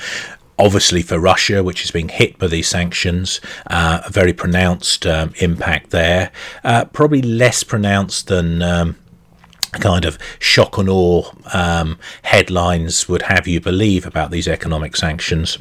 obviously, 0.58 1.02
for 1.02 1.18
Russia, 1.18 1.62
which 1.62 1.84
is 1.84 1.90
being 1.90 2.08
hit 2.08 2.38
by 2.38 2.46
these 2.46 2.68
sanctions, 2.68 3.40
uh, 3.68 4.00
a 4.04 4.10
very 4.10 4.32
pronounced 4.32 5.06
um, 5.06 5.32
impact 5.38 5.90
there. 5.90 6.30
Uh, 6.62 6.84
probably 6.86 7.22
less 7.22 7.62
pronounced 7.62 8.28
than 8.28 8.62
um, 8.62 8.96
kind 9.72 10.04
of 10.04 10.18
shock 10.38 10.78
and 10.78 10.88
awe 10.88 11.30
um, 11.52 11.98
headlines 12.22 13.08
would 13.08 13.22
have 13.22 13.46
you 13.46 13.60
believe 13.60 14.06
about 14.06 14.30
these 14.30 14.48
economic 14.48 14.96
sanctions. 14.96 15.58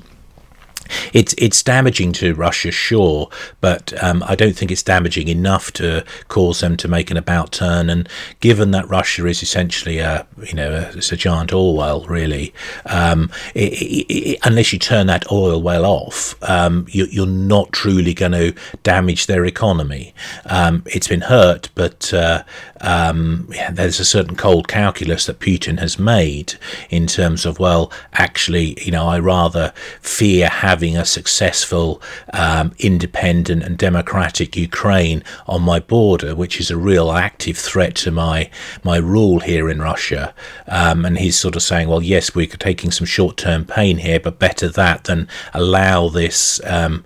It's 1.14 1.34
it's 1.38 1.64
damaging 1.64 2.14
to 2.14 2.34
Russia, 2.34 2.72
sure, 2.72 3.30
but 3.62 3.94
um, 4.04 4.24
I 4.28 4.36
don't 4.36 4.56
think 4.56 4.72
it's 4.72 4.84
damaging 4.84 5.28
enough 5.28 5.72
to 5.74 6.04
cause 6.28 6.60
them 6.60 6.78
to 6.78 6.88
make 6.88 7.12
an 7.12 7.18
about 7.18 7.52
turn. 7.52 7.90
And 7.90 8.08
given 8.40 8.72
that 8.72 8.88
Russia 8.90 9.26
is 9.28 9.44
essentially 9.44 10.00
a 10.00 10.28
you 10.44 10.54
know 10.54 10.72
a, 10.72 10.98
it's 10.98 11.12
a 11.12 11.18
giant 11.18 11.54
oil 11.54 11.76
well, 11.76 12.02
really, 12.06 12.54
um, 12.86 13.32
it, 13.54 13.74
it, 13.74 14.14
it, 14.14 14.40
unless 14.44 14.74
you 14.74 14.80
turn 14.80 15.08
that 15.08 15.32
oil 15.32 15.62
well 15.62 15.86
off, 15.86 16.36
um, 16.44 16.86
you, 16.90 17.24
are 17.24 17.28
not 17.28 17.72
truly 17.72 18.14
going 18.14 18.32
to 18.32 18.54
damage 18.84 19.28
their 19.28 19.46
economy. 19.46 20.14
Um, 20.46 20.84
it's 20.88 21.08
been 21.08 21.22
hurt, 21.22 21.70
but 21.76 22.14
uh, 22.14 22.44
um, 22.84 23.48
yeah, 23.50 23.72
there's 23.72 24.00
a 24.00 24.06
certain 24.06 24.36
cold 24.36 24.68
calculus 24.68 25.26
that 25.26 25.40
Putin 25.40 25.80
has 25.80 25.98
made 25.98 26.56
in 26.90 27.08
terms 27.08 27.46
of 27.46 27.58
well, 27.58 27.92
actually, 28.14 28.78
you 28.84 28.92
know, 28.92 29.08
I 29.08 29.20
rather 29.20 29.74
fear 30.02 30.50
having 30.50 30.98
a 30.98 31.06
successful, 31.06 32.02
um, 32.34 32.74
independent 32.80 33.64
and 33.64 33.78
democratic 33.78 34.56
Ukraine 34.58 35.24
on 35.48 35.62
my 35.62 35.80
border, 35.80 36.36
which 36.36 36.60
is 36.60 36.70
a 36.70 36.78
real 36.78 37.12
active 37.12 37.58
threat 37.58 37.96
to 37.96 38.12
my 38.12 38.50
my 38.84 38.98
rule 38.98 39.40
here 39.40 39.70
in 39.70 39.82
Russia. 39.82 40.34
Um, 40.68 41.06
and 41.06 41.18
he's 41.18 41.38
sort 41.38 41.56
of 41.56 41.64
saying, 41.64 41.88
well, 41.88 42.04
yes, 42.04 42.36
we're 42.36 42.48
taking 42.48 42.92
some 42.92 43.08
short 43.08 43.38
term 43.38 43.64
pain 43.66 43.98
here, 43.98 44.20
but 44.20 44.40
better 44.40 44.68
that 44.68 45.06
than 45.06 45.28
allow 45.54 46.10
this. 46.10 46.60
Um, 46.66 47.06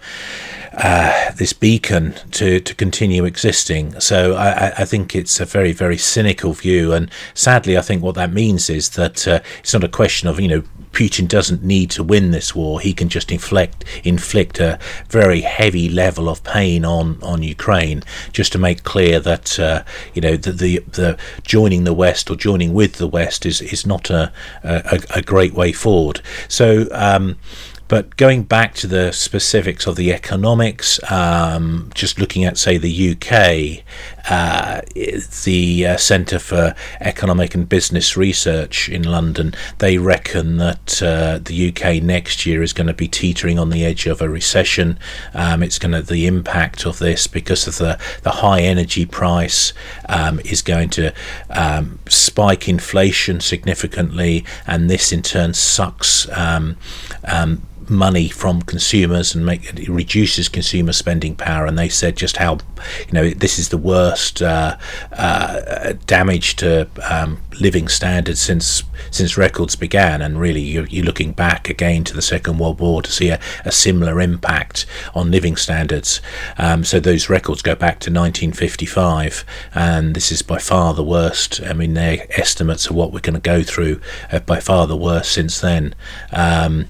uh, 0.77 1.31
this 1.31 1.53
beacon 1.53 2.13
to, 2.29 2.59
to 2.59 2.75
continue 2.75 3.25
existing. 3.25 3.99
So 3.99 4.35
I, 4.35 4.67
I, 4.77 4.85
think 4.85 5.15
it's 5.15 5.39
a 5.39 5.45
very, 5.45 5.66
very 5.73 5.97
cynical 5.97 6.53
view. 6.53 6.93
And 6.93 7.09
sadly, 7.33 7.77
I 7.77 7.81
think 7.81 8.03
what 8.03 8.15
that 8.15 8.33
means 8.33 8.69
is 8.69 8.89
that 8.91 9.27
uh, 9.27 9.39
it's 9.59 9.73
not 9.73 9.83
a 9.83 9.89
question 9.89 10.27
of, 10.27 10.39
you 10.39 10.47
know, 10.47 10.63
Putin 10.97 11.27
doesn't 11.27 11.63
need 11.63 11.91
to 11.91 12.03
win 12.03 12.31
this 12.31 12.55
war. 12.55 12.79
He 12.79 12.91
can 12.91 13.07
just 13.07 13.31
inflict 13.31 13.83
inflict 14.03 14.59
a 14.59 14.79
very 15.09 15.41
heavy 15.41 15.89
level 15.89 16.27
of 16.27 16.43
pain 16.43 16.83
on, 16.83 17.21
on 17.21 17.43
Ukraine, 17.43 18.01
just 18.31 18.51
to 18.53 18.57
make 18.57 18.81
clear 18.81 19.19
that 19.19 19.59
uh, 19.59 19.83
you 20.15 20.23
know 20.23 20.35
the, 20.35 20.51
the, 20.51 20.79
the 20.87 21.17
joining 21.43 21.83
the 21.83 21.93
West 21.93 22.31
or 22.31 22.35
joining 22.35 22.73
with 22.73 22.93
the 22.93 23.07
West 23.07 23.45
is 23.45 23.61
is 23.61 23.85
not 23.85 24.09
a 24.09 24.31
a, 24.63 24.99
a 25.15 25.21
great 25.21 25.53
way 25.53 25.71
forward. 25.71 26.21
So. 26.47 26.87
Um, 26.91 27.37
but 27.89 28.17
going 28.17 28.43
back 28.43 28.73
to 28.75 28.87
the 28.87 29.13
specifics 29.13 29.87
of 29.87 29.95
the 29.95 30.11
economics, 30.11 30.99
um, 31.09 31.89
just 31.93 32.19
looking 32.19 32.43
at, 32.43 32.57
say, 32.57 32.77
the 32.77 33.11
UK, 33.11 34.16
uh, 34.29 34.81
the 35.43 35.85
uh, 35.87 35.97
Centre 35.97 36.39
for 36.39 36.75
Economic 36.99 37.55
and 37.55 37.67
Business 37.67 38.17
Research 38.17 38.89
in 38.89 39.03
London, 39.03 39.53
they 39.79 39.97
reckon 39.97 40.57
that 40.57 41.01
uh, 41.01 41.39
the 41.43 41.69
UK 41.69 42.01
next 42.01 42.45
year 42.45 42.61
is 42.61 42.73
going 42.73 42.87
to 42.87 42.93
be 42.93 43.07
teetering 43.07 43.59
on 43.59 43.69
the 43.69 43.85
edge 43.85 44.05
of 44.07 44.21
a 44.21 44.29
recession. 44.29 44.99
Um, 45.33 45.63
it's 45.63 45.79
going 45.79 45.93
to 45.93 46.01
the 46.01 46.25
impact 46.25 46.85
of 46.85 46.99
this 46.99 47.27
because 47.27 47.67
of 47.67 47.77
the 47.77 47.99
the 48.23 48.31
high 48.31 48.61
energy 48.61 49.05
price 49.05 49.73
um, 50.09 50.39
is 50.41 50.61
going 50.61 50.89
to 50.89 51.13
um, 51.49 51.99
spike 52.07 52.67
inflation 52.67 53.39
significantly, 53.39 54.45
and 54.65 54.89
this 54.89 55.11
in 55.11 55.21
turn 55.21 55.53
sucks 55.53 56.27
um, 56.29 56.77
um, 57.25 57.61
money 57.89 58.27
from 58.27 58.61
consumers 58.61 59.33
and 59.33 59.45
make 59.45 59.73
it 59.73 59.87
reduces 59.87 60.49
consumer 60.49 60.93
spending 60.93 61.35
power. 61.35 61.65
And 61.65 61.77
they 61.77 61.89
said 61.89 62.15
just 62.15 62.37
how 62.37 62.57
you 63.07 63.13
know 63.13 63.29
this 63.29 63.57
is 63.59 63.69
the 63.69 63.77
worst 63.77 64.16
uh, 64.41 64.77
uh, 65.11 65.93
damage 66.05 66.55
to 66.57 66.87
um, 67.09 67.41
living 67.59 67.87
standards 67.87 68.39
since 68.39 68.83
since 69.11 69.37
records 69.37 69.75
began. 69.75 70.21
And 70.21 70.39
really, 70.39 70.61
you're, 70.61 70.87
you're, 70.87 71.05
looking 71.05 71.31
back 71.31 71.69
again 71.69 72.03
to 72.05 72.13
the 72.13 72.21
Second 72.21 72.57
World 72.57 72.79
War 72.79 73.01
to 73.01 73.11
see 73.11 73.29
a, 73.29 73.39
a 73.63 73.71
similar 73.71 74.19
impact 74.19 74.85
on 75.15 75.31
living 75.31 75.55
standards. 75.55 76.21
Um, 76.57 76.83
so 76.83 76.99
those 76.99 77.29
records 77.29 77.61
go 77.61 77.75
back 77.75 77.99
to 78.01 78.11
1955, 78.11 79.45
and 79.73 80.15
this 80.15 80.31
is 80.31 80.41
by 80.41 80.57
far 80.57 80.93
the 80.93 81.03
worst. 81.03 81.61
I 81.61 81.73
mean, 81.73 81.93
their 81.93 82.25
estimates 82.39 82.87
of 82.87 82.95
what 82.95 83.13
we're 83.13 83.19
going 83.19 83.35
to 83.35 83.39
go 83.39 83.63
through 83.63 84.01
are 84.31 84.39
by 84.39 84.59
far 84.59 84.87
the 84.87 84.97
worst 84.97 85.31
since 85.31 85.59
then. 85.61 85.95
Um, 86.31 86.87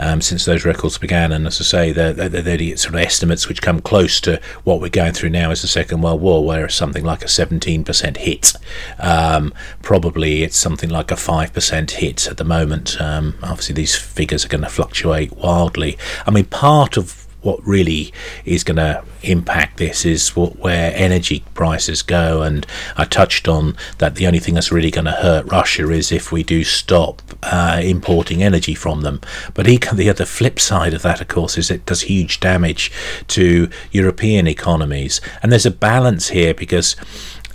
um, 0.00 0.20
since 0.20 0.44
those 0.44 0.64
records 0.64 0.98
began. 0.98 1.30
And 1.30 1.46
as 1.46 1.60
I 1.60 1.64
say, 1.64 1.92
they're, 1.92 2.12
they're, 2.12 2.28
they're, 2.28 2.56
the 2.56 2.76
sort 2.76 2.94
of 2.94 3.00
estimates 3.00 3.48
which 3.48 3.62
come 3.62 3.80
close 3.80 4.20
to 4.22 4.40
what 4.64 4.80
we're 4.80 4.88
going 4.88 5.12
through 5.12 5.30
now 5.30 5.50
as 5.50 5.62
the 5.62 5.68
Second 5.68 6.02
World 6.02 6.20
War, 6.20 6.44
where 6.44 6.64
it's 6.64 6.74
something 6.74 7.04
like 7.04 7.22
a 7.22 7.26
17% 7.26 8.16
hit. 8.16 8.52
Um, 8.98 9.54
probably 9.82 10.42
it's 10.42 10.56
something 10.56 10.90
like 10.90 11.10
a 11.10 11.16
5% 11.16 11.90
hit 11.90 12.26
at 12.26 12.38
the 12.38 12.44
moment. 12.44 13.00
Um, 13.00 13.36
obviously, 13.42 13.74
these 13.74 13.94
figures 13.94 14.44
are 14.44 14.48
going 14.48 14.64
to 14.64 14.70
fluctuate 14.70 15.36
wildly. 15.36 15.96
I 16.26 16.30
mean, 16.30 16.46
part 16.46 16.96
of 16.96 17.26
what 17.42 17.64
really 17.66 18.12
is 18.44 18.64
going 18.64 18.76
to 18.76 19.02
impact 19.22 19.78
this 19.78 20.04
is 20.04 20.34
what, 20.36 20.58
where 20.58 20.92
energy 20.94 21.44
prices 21.54 22.02
go. 22.02 22.42
And 22.42 22.66
I 22.96 23.04
touched 23.04 23.48
on 23.48 23.76
that 23.98 24.14
the 24.16 24.26
only 24.26 24.38
thing 24.38 24.54
that's 24.54 24.72
really 24.72 24.90
going 24.90 25.04
to 25.06 25.12
hurt 25.12 25.50
Russia 25.50 25.90
is 25.90 26.12
if 26.12 26.32
we 26.32 26.42
do 26.42 26.64
stop 26.64 27.22
uh, 27.42 27.80
importing 27.82 28.42
energy 28.42 28.74
from 28.74 29.02
them. 29.02 29.20
But 29.54 29.66
the 29.66 30.10
other 30.10 30.24
flip 30.24 30.60
side 30.60 30.94
of 30.94 31.02
that, 31.02 31.20
of 31.20 31.28
course, 31.28 31.58
is 31.58 31.70
it 31.70 31.86
does 31.86 32.02
huge 32.02 32.40
damage 32.40 32.92
to 33.28 33.68
European 33.90 34.46
economies. 34.46 35.20
And 35.42 35.50
there's 35.50 35.66
a 35.66 35.70
balance 35.70 36.28
here 36.28 36.54
because 36.54 36.96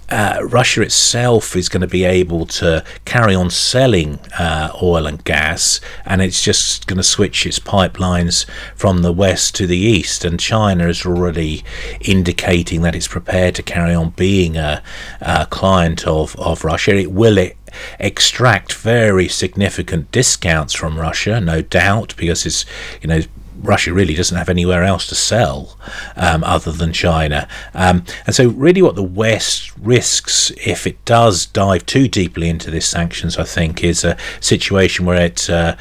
uh, 0.09 0.39
Russia 0.43 0.81
itself 0.81 1.55
is 1.55 1.69
going 1.69 1.81
to 1.81 1.87
be 1.87 2.03
able 2.03 2.45
to 2.45 2.83
carry 3.05 3.33
on 3.33 3.49
selling 3.49 4.19
uh, 4.37 4.71
oil 4.81 5.07
and 5.07 5.23
gas, 5.23 5.81
and 6.05 6.21
it's 6.21 6.41
just 6.41 6.87
going 6.87 6.97
to 6.97 7.03
switch 7.03 7.45
its 7.45 7.59
pipelines 7.59 8.45
from 8.75 9.01
the 9.01 9.13
west 9.13 9.55
to 9.55 9.67
the 9.67 9.77
east. 9.77 10.23
And 10.23 10.39
China 10.39 10.87
is 10.87 11.05
already 11.05 11.63
indicating 12.01 12.81
that 12.81 12.95
it's 12.95 13.07
prepared 13.07 13.55
to 13.55 13.63
carry 13.63 13.93
on 13.93 14.11
being 14.11 14.57
a, 14.57 14.83
a 15.21 15.47
client 15.47 16.05
of, 16.07 16.35
of 16.37 16.63
Russia. 16.63 16.95
It 16.95 17.11
will 17.11 17.37
it 17.37 17.57
extract 17.99 18.73
very 18.73 19.27
significant 19.27 20.11
discounts 20.11 20.73
from 20.73 20.97
Russia, 20.97 21.41
no 21.41 21.61
doubt, 21.61 22.15
because 22.17 22.45
it's 22.45 22.65
you 23.01 23.07
know 23.07 23.21
Russia 23.65 23.93
really 23.93 24.13
doesn't 24.13 24.37
have 24.37 24.49
anywhere 24.49 24.83
else 24.83 25.07
to 25.07 25.15
sell 25.15 25.77
um, 26.15 26.43
other 26.43 26.71
than 26.71 26.93
China. 26.93 27.47
Um, 27.73 28.05
and 28.25 28.35
so, 28.35 28.49
really, 28.49 28.81
what 28.81 28.95
the 28.95 29.03
West 29.03 29.75
risks 29.77 30.51
if 30.65 30.85
it 30.87 31.03
does 31.05 31.45
dive 31.45 31.85
too 31.85 32.07
deeply 32.07 32.49
into 32.49 32.71
this 32.71 32.85
sanctions, 32.85 33.37
I 33.37 33.43
think, 33.43 33.83
is 33.83 34.03
a 34.03 34.17
situation 34.39 35.05
where 35.05 35.21
it. 35.21 35.49
Uh, 35.49 35.75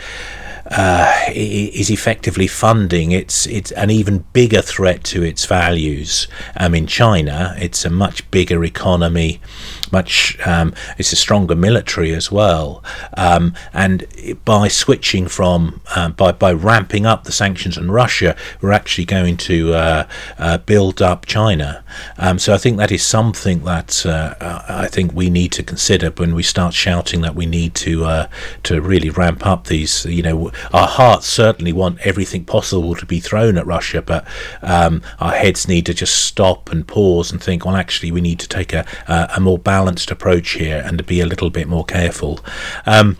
uh, 0.70 1.12
is 1.28 1.90
effectively 1.90 2.46
funding 2.46 3.12
it's 3.12 3.46
it's 3.46 3.70
an 3.72 3.90
even 3.90 4.24
bigger 4.32 4.62
threat 4.62 5.04
to 5.04 5.22
its 5.22 5.44
values. 5.44 6.26
Um, 6.56 6.74
in 6.74 6.86
China, 6.86 7.54
it's 7.58 7.84
a 7.84 7.90
much 7.90 8.28
bigger 8.30 8.64
economy 8.64 9.40
much 9.92 10.38
um, 10.46 10.74
it's 10.98 11.12
a 11.12 11.16
stronger 11.16 11.54
military 11.54 12.14
as 12.14 12.30
well. 12.30 12.82
Um, 13.16 13.54
and 13.72 14.06
by 14.44 14.68
switching 14.68 15.28
from 15.28 15.80
uh, 15.94 16.10
by, 16.10 16.32
by 16.32 16.52
ramping 16.52 17.06
up 17.06 17.24
the 17.24 17.32
sanctions 17.32 17.78
on 17.78 17.90
Russia 17.90 18.36
we're 18.60 18.72
actually 18.72 19.04
going 19.04 19.36
to 19.36 19.74
uh, 19.74 20.08
uh, 20.38 20.58
build 20.58 21.02
up 21.02 21.26
China. 21.26 21.84
Um, 22.18 22.38
so 22.38 22.54
I 22.54 22.58
think 22.58 22.78
that 22.78 22.90
is 22.90 23.04
something 23.04 23.64
that 23.64 24.04
uh, 24.06 24.34
I 24.68 24.88
think 24.88 25.12
we 25.12 25.30
need 25.30 25.52
to 25.52 25.62
consider 25.62 26.10
when 26.10 26.34
we 26.34 26.42
start 26.42 26.74
shouting 26.74 27.20
that 27.22 27.34
we 27.34 27.46
need 27.46 27.74
to 27.76 28.04
uh, 28.04 28.28
to 28.64 28.80
really 28.80 29.10
ramp 29.10 29.46
up 29.46 29.66
these 29.66 30.04
you 30.06 30.22
know 30.22 30.50
our 30.72 30.88
hearts 30.88 31.26
certainly 31.26 31.72
want 31.72 31.98
everything 32.00 32.44
possible 32.44 32.94
to 32.94 33.06
be 33.06 33.20
thrown 33.20 33.56
at 33.58 33.66
Russia 33.66 34.02
but 34.02 34.26
um, 34.62 35.02
our 35.20 35.32
heads 35.32 35.68
need 35.68 35.86
to 35.86 35.94
just 35.94 36.24
stop 36.24 36.70
and 36.70 36.86
pause 36.86 37.30
and 37.30 37.42
think 37.42 37.64
well 37.64 37.76
actually 37.76 38.10
we 38.10 38.20
need 38.20 38.40
to 38.40 38.48
take 38.48 38.72
a, 38.72 38.84
a 39.08 39.40
more 39.40 39.58
balanced 39.58 39.73
balanced 39.74 40.12
approach 40.12 40.50
here 40.50 40.80
and 40.86 40.98
to 40.98 41.02
be 41.02 41.20
a 41.20 41.26
little 41.26 41.50
bit 41.50 41.66
more 41.66 41.84
careful. 41.84 42.38
Um, 42.86 43.16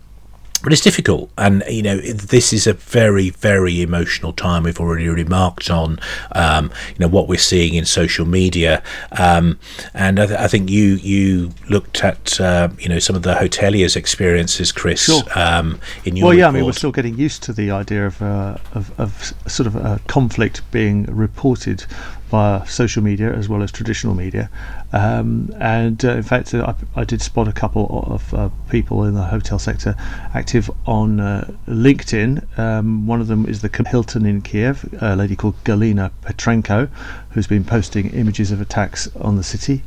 but 0.62 0.72
it's 0.72 0.80
difficult, 0.80 1.30
and 1.36 1.62
you 1.68 1.82
know 1.82 1.98
this 1.98 2.50
is 2.50 2.66
a 2.66 2.72
very, 2.72 3.28
very 3.28 3.82
emotional 3.82 4.32
time. 4.32 4.62
We've 4.62 4.80
already 4.80 5.06
remarked 5.08 5.68
on, 5.68 5.98
um, 6.32 6.72
you 6.88 7.00
know, 7.00 7.08
what 7.08 7.28
we're 7.28 7.46
seeing 7.52 7.74
in 7.74 7.84
social 7.84 8.24
media, 8.24 8.82
um, 9.12 9.58
and 9.92 10.18
I, 10.18 10.26
th- 10.26 10.38
I, 10.38 10.48
think 10.48 10.70
you 10.70 10.94
you 11.14 11.50
looked 11.68 12.02
at 12.02 12.40
uh, 12.40 12.68
you 12.78 12.88
know 12.88 12.98
some 12.98 13.14
of 13.14 13.24
the 13.24 13.34
hoteliers' 13.34 13.94
experiences, 13.94 14.72
Chris, 14.72 15.04
sure. 15.04 15.22
um, 15.34 15.80
in 16.06 16.16
your 16.16 16.28
well, 16.28 16.34
yeah, 16.34 16.44
report. 16.44 16.54
I 16.54 16.56
mean 16.56 16.64
we're 16.64 16.72
still 16.72 16.92
getting 16.92 17.18
used 17.18 17.42
to 17.42 17.52
the 17.52 17.70
idea 17.70 18.06
of 18.06 18.22
uh, 18.22 18.56
of, 18.72 18.98
of, 18.98 19.34
sort 19.46 19.66
of 19.66 19.76
a 19.76 20.00
conflict 20.06 20.62
being 20.70 21.04
reported 21.14 21.84
via 22.34 22.66
social 22.66 23.00
media 23.00 23.32
as 23.32 23.48
well 23.48 23.62
as 23.62 23.70
traditional 23.70 24.12
media. 24.12 24.50
Um, 24.92 25.54
and 25.60 26.04
uh, 26.04 26.16
in 26.20 26.24
fact, 26.24 26.52
uh, 26.52 26.74
I, 26.96 27.00
I, 27.02 27.04
did 27.04 27.22
spot 27.22 27.46
a 27.46 27.52
couple 27.52 27.84
of 28.08 28.34
uh, 28.34 28.48
people 28.68 29.04
in 29.04 29.14
the 29.14 29.22
hotel 29.22 29.60
sector 29.60 29.94
active 30.34 30.68
on 30.84 31.20
uh, 31.20 31.48
LinkedIn. 31.68 32.58
Um, 32.58 33.06
one 33.06 33.20
of 33.20 33.28
them 33.28 33.46
is 33.46 33.62
the 33.62 33.70
Hilton 33.86 34.26
in 34.26 34.42
Kiev, 34.42 34.76
a 35.00 35.14
lady 35.14 35.36
called 35.36 35.62
Galina 35.62 36.10
Petrenko, 36.22 36.88
who's 37.30 37.46
been 37.46 37.62
posting 37.62 38.10
images 38.10 38.50
of 38.50 38.60
attacks 38.60 39.06
on 39.14 39.36
the 39.36 39.44
city. 39.44 39.84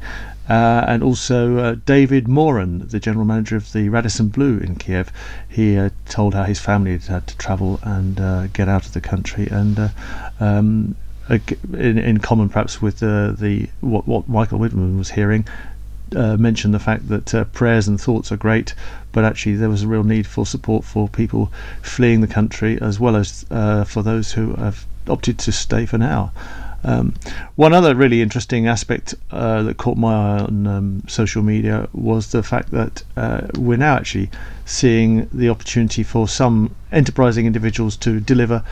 Uh, 0.49 0.85
and 0.87 1.03
also 1.03 1.57
uh, 1.57 1.75
David 1.85 2.29
Moran, 2.29 2.87
the 2.87 3.01
general 3.01 3.25
manager 3.25 3.57
of 3.57 3.73
the 3.73 3.89
Radisson 3.89 4.29
Blu 4.29 4.59
in 4.59 4.75
Kiev. 4.75 5.11
He 5.49 5.77
uh, 5.77 5.89
told 6.07 6.33
how 6.33 6.43
his 6.43 6.59
family 6.59 6.91
had 6.93 7.03
had 7.03 7.27
to 7.27 7.37
travel 7.37 7.81
and 7.83 8.21
uh, 8.21 8.47
get 8.47 8.69
out 8.69 8.85
of 8.85 8.93
the 8.93 9.01
country, 9.01 9.47
and 9.51 9.77
uh, 9.77 9.89
um, 10.39 10.95
in, 11.29 11.97
in 11.97 12.19
common 12.19 12.49
perhaps 12.49 12.81
with 12.81 12.99
the 12.99 13.69
what, 13.81 14.07
what 14.07 14.27
Michael 14.27 14.59
Widmann 14.59 14.97
was 14.97 15.11
hearing, 15.11 15.45
uh, 16.15 16.37
mentioned 16.37 16.73
the 16.73 16.79
fact 16.79 17.07
that 17.09 17.33
uh, 17.33 17.43
prayers 17.45 17.87
and 17.87 17.99
thoughts 17.99 18.31
are 18.31 18.37
great, 18.37 18.73
but 19.11 19.23
actually 19.23 19.55
there 19.55 19.69
was 19.69 19.83
a 19.83 19.87
real 19.87 20.03
need 20.03 20.27
for 20.27 20.45
support 20.45 20.83
for 20.85 21.07
people 21.09 21.51
fleeing 21.81 22.21
the 22.21 22.27
country 22.27 22.79
as 22.81 22.99
well 22.99 23.15
as 23.15 23.45
uh, 23.51 23.83
for 23.83 24.01
those 24.03 24.31
who 24.33 24.53
have 24.55 24.85
opted 25.07 25.37
to 25.39 25.51
stay 25.51 25.85
for 25.85 25.97
now. 25.97 26.31
Um, 26.83 27.15
one 27.55 27.73
other 27.73 27.95
really 27.95 28.21
interesting 28.21 28.67
aspect 28.67 29.15
uh, 29.31 29.63
that 29.63 29.77
caught 29.77 29.97
my 29.97 30.13
eye 30.13 30.39
on 30.39 30.67
um, 30.67 31.03
social 31.07 31.41
media 31.41 31.89
was 31.91 32.31
the 32.31 32.43
fact 32.43 32.71
that 32.71 33.03
uh, 33.17 33.47
we're 33.57 33.77
now 33.77 33.95
actually 33.95 34.29
seeing 34.65 35.27
the 35.33 35.49
opportunity 35.49 36.03
for 36.03 36.27
some 36.27 36.75
enterprising 36.91 37.45
individuals 37.45 37.97
to 37.97 38.19
deliver 38.19 38.63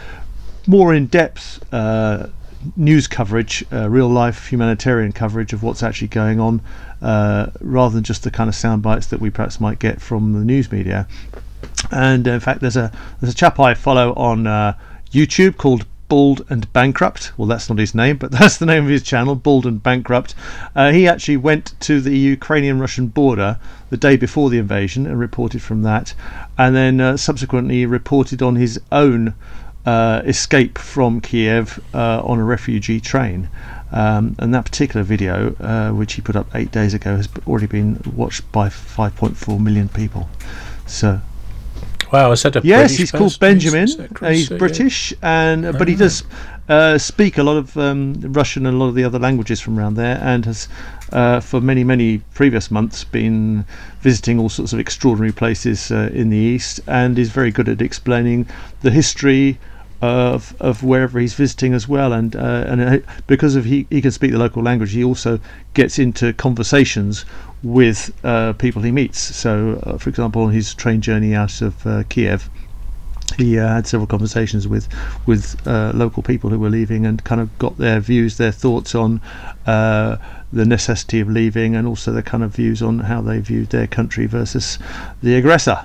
more 0.67 0.93
in 0.93 1.07
depth 1.07 1.61
uh, 1.73 2.27
news 2.75 3.07
coverage, 3.07 3.63
uh, 3.71 3.89
real 3.89 4.07
life 4.07 4.47
humanitarian 4.47 5.11
coverage 5.11 5.53
of 5.53 5.63
what's 5.63 5.83
actually 5.83 6.07
going 6.07 6.39
on, 6.39 6.61
uh, 7.01 7.47
rather 7.61 7.95
than 7.95 8.03
just 8.03 8.23
the 8.23 8.31
kind 8.31 8.47
of 8.47 8.55
sound 8.55 8.81
bites 8.81 9.07
that 9.07 9.19
we 9.19 9.29
perhaps 9.29 9.59
might 9.59 9.79
get 9.79 10.01
from 10.01 10.33
the 10.33 10.45
news 10.45 10.71
media. 10.71 11.07
And 11.91 12.27
in 12.27 12.39
fact, 12.39 12.61
there's 12.61 12.77
a 12.77 12.91
there's 13.19 13.33
a 13.33 13.35
chap 13.35 13.59
I 13.59 13.73
follow 13.73 14.13
on 14.13 14.47
uh, 14.47 14.77
YouTube 15.11 15.57
called 15.57 15.85
Bald 16.07 16.45
and 16.49 16.71
Bankrupt. 16.71 17.31
Well, 17.35 17.47
that's 17.47 17.67
not 17.69 17.79
his 17.79 17.95
name, 17.95 18.17
but 18.17 18.31
that's 18.39 18.57
the 18.57 18.65
name 18.65 18.83
of 18.83 18.89
his 18.89 19.03
channel, 19.03 19.35
Bald 19.35 19.65
and 19.65 19.81
Bankrupt. 19.81 20.35
Uh, 20.75 20.91
he 20.91 21.07
actually 21.07 21.37
went 21.37 21.73
to 21.81 21.99
the 21.99 22.17
Ukrainian 22.17 22.79
Russian 22.79 23.07
border 23.07 23.59
the 23.89 23.97
day 23.97 24.15
before 24.15 24.49
the 24.49 24.57
invasion 24.57 25.07
and 25.07 25.19
reported 25.19 25.61
from 25.61 25.81
that, 25.83 26.13
and 26.57 26.75
then 26.75 27.01
uh, 27.01 27.17
subsequently 27.17 27.85
reported 27.85 28.41
on 28.41 28.55
his 28.55 28.79
own 28.91 29.33
uh, 29.85 30.21
escape 30.25 30.77
from 30.77 31.21
Kiev 31.21 31.79
uh, 31.93 32.21
on 32.23 32.39
a 32.39 32.43
refugee 32.43 32.99
train. 32.99 33.49
Um, 33.91 34.35
and 34.39 34.53
that 34.53 34.65
particular 34.65 35.03
video, 35.03 35.55
uh, 35.59 35.91
which 35.91 36.13
he 36.13 36.21
put 36.21 36.35
up 36.35 36.47
eight 36.55 36.71
days 36.71 36.93
ago, 36.93 37.15
has 37.15 37.29
already 37.47 37.67
been 37.67 38.01
watched 38.15 38.51
by 38.51 38.67
5.4 38.67 39.59
million 39.59 39.87
people. 39.89 40.27
So. 40.85 41.21
Wow, 42.11 42.31
is 42.31 42.43
that 42.43 42.55
a 42.55 42.61
yes? 42.63 42.81
British 42.81 42.97
he's 42.97 43.11
person? 43.11 43.19
called 43.19 43.39
Benjamin. 43.39 43.87
he's 44.21 44.49
British, 44.49 45.13
and 45.21 45.77
but 45.77 45.87
he 45.87 45.95
does 45.95 46.23
uh, 46.69 46.97
speak 46.97 47.37
a 47.37 47.43
lot 47.43 47.57
of 47.57 47.75
um, 47.77 48.13
Russian 48.21 48.65
and 48.65 48.75
a 48.75 48.79
lot 48.79 48.89
of 48.89 48.95
the 48.95 49.03
other 49.03 49.17
languages 49.17 49.59
from 49.59 49.79
around 49.79 49.95
there, 49.95 50.19
and 50.21 50.45
has 50.45 50.67
uh, 51.11 51.39
for 51.39 51.59
many 51.59 51.83
many 51.83 52.19
previous 52.33 52.69
months 52.69 53.03
been 53.03 53.65
visiting 54.01 54.39
all 54.39 54.49
sorts 54.49 54.71
of 54.71 54.79
extraordinary 54.79 55.31
places 55.31 55.91
uh, 55.91 56.09
in 56.13 56.29
the 56.29 56.37
east, 56.37 56.79
and 56.87 57.17
is 57.17 57.31
very 57.31 57.51
good 57.51 57.67
at 57.67 57.81
explaining 57.81 58.47
the 58.81 58.91
history 58.91 59.57
of 60.01 60.55
of 60.59 60.83
wherever 60.83 61.19
he's 61.19 61.33
visiting 61.33 61.73
as 61.73 61.87
well, 61.87 62.13
and 62.13 62.35
uh, 62.35 62.65
and 62.67 62.81
uh, 62.81 62.97
because 63.27 63.55
of 63.55 63.65
he 63.65 63.87
he 63.89 64.01
can 64.01 64.11
speak 64.11 64.31
the 64.31 64.37
local 64.37 64.61
language, 64.61 64.91
he 64.91 65.03
also 65.03 65.39
gets 65.73 65.97
into 65.99 66.33
conversations 66.33 67.25
with 67.63 68.13
uh, 68.23 68.53
people 68.53 68.81
he 68.81 68.91
meets. 68.91 69.19
So, 69.19 69.81
uh, 69.83 69.97
for 69.97 70.09
example, 70.09 70.43
on 70.43 70.51
his 70.51 70.73
train 70.73 71.01
journey 71.01 71.33
out 71.33 71.61
of 71.61 71.87
uh, 71.87 72.03
Kiev, 72.09 72.49
he 73.37 73.57
uh, 73.57 73.67
had 73.67 73.87
several 73.87 74.07
conversations 74.07 74.67
with 74.67 74.87
with 75.25 75.55
local 75.65 76.23
people 76.23 76.49
who 76.49 76.59
were 76.59 76.69
leaving, 76.69 77.05
and 77.05 77.23
kind 77.23 77.41
of 77.41 77.57
got 77.57 77.77
their 77.77 77.99
views, 77.99 78.37
their 78.37 78.51
thoughts 78.51 78.95
on 78.95 79.21
the 79.65 80.65
necessity 80.65 81.19
of 81.19 81.29
leaving, 81.29 81.75
and 81.75 81.87
also 81.87 82.11
their 82.11 82.21
kind 82.21 82.43
of 82.43 82.55
views 82.55 82.81
on 82.81 82.99
how 82.99 83.21
they 83.21 83.39
viewed 83.39 83.69
their 83.69 83.87
country 83.87 84.25
versus 84.25 84.77
the 85.23 85.35
aggressor. 85.35 85.79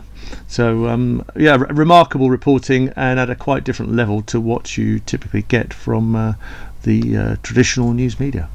So 0.46 0.88
um, 0.88 1.24
yeah, 1.36 1.52
r- 1.52 1.66
remarkable 1.66 2.30
reporting 2.30 2.92
and 2.96 3.18
at 3.18 3.30
a 3.30 3.34
quite 3.34 3.64
different 3.64 3.92
level 3.92 4.22
to 4.22 4.40
what 4.40 4.76
you 4.76 4.98
typically 5.00 5.42
get 5.42 5.72
from 5.72 6.16
uh, 6.16 6.34
the 6.82 7.16
uh, 7.16 7.36
traditional 7.42 7.92
news 7.92 8.18
media. 8.18 8.48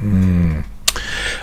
Mm. 0.00 0.64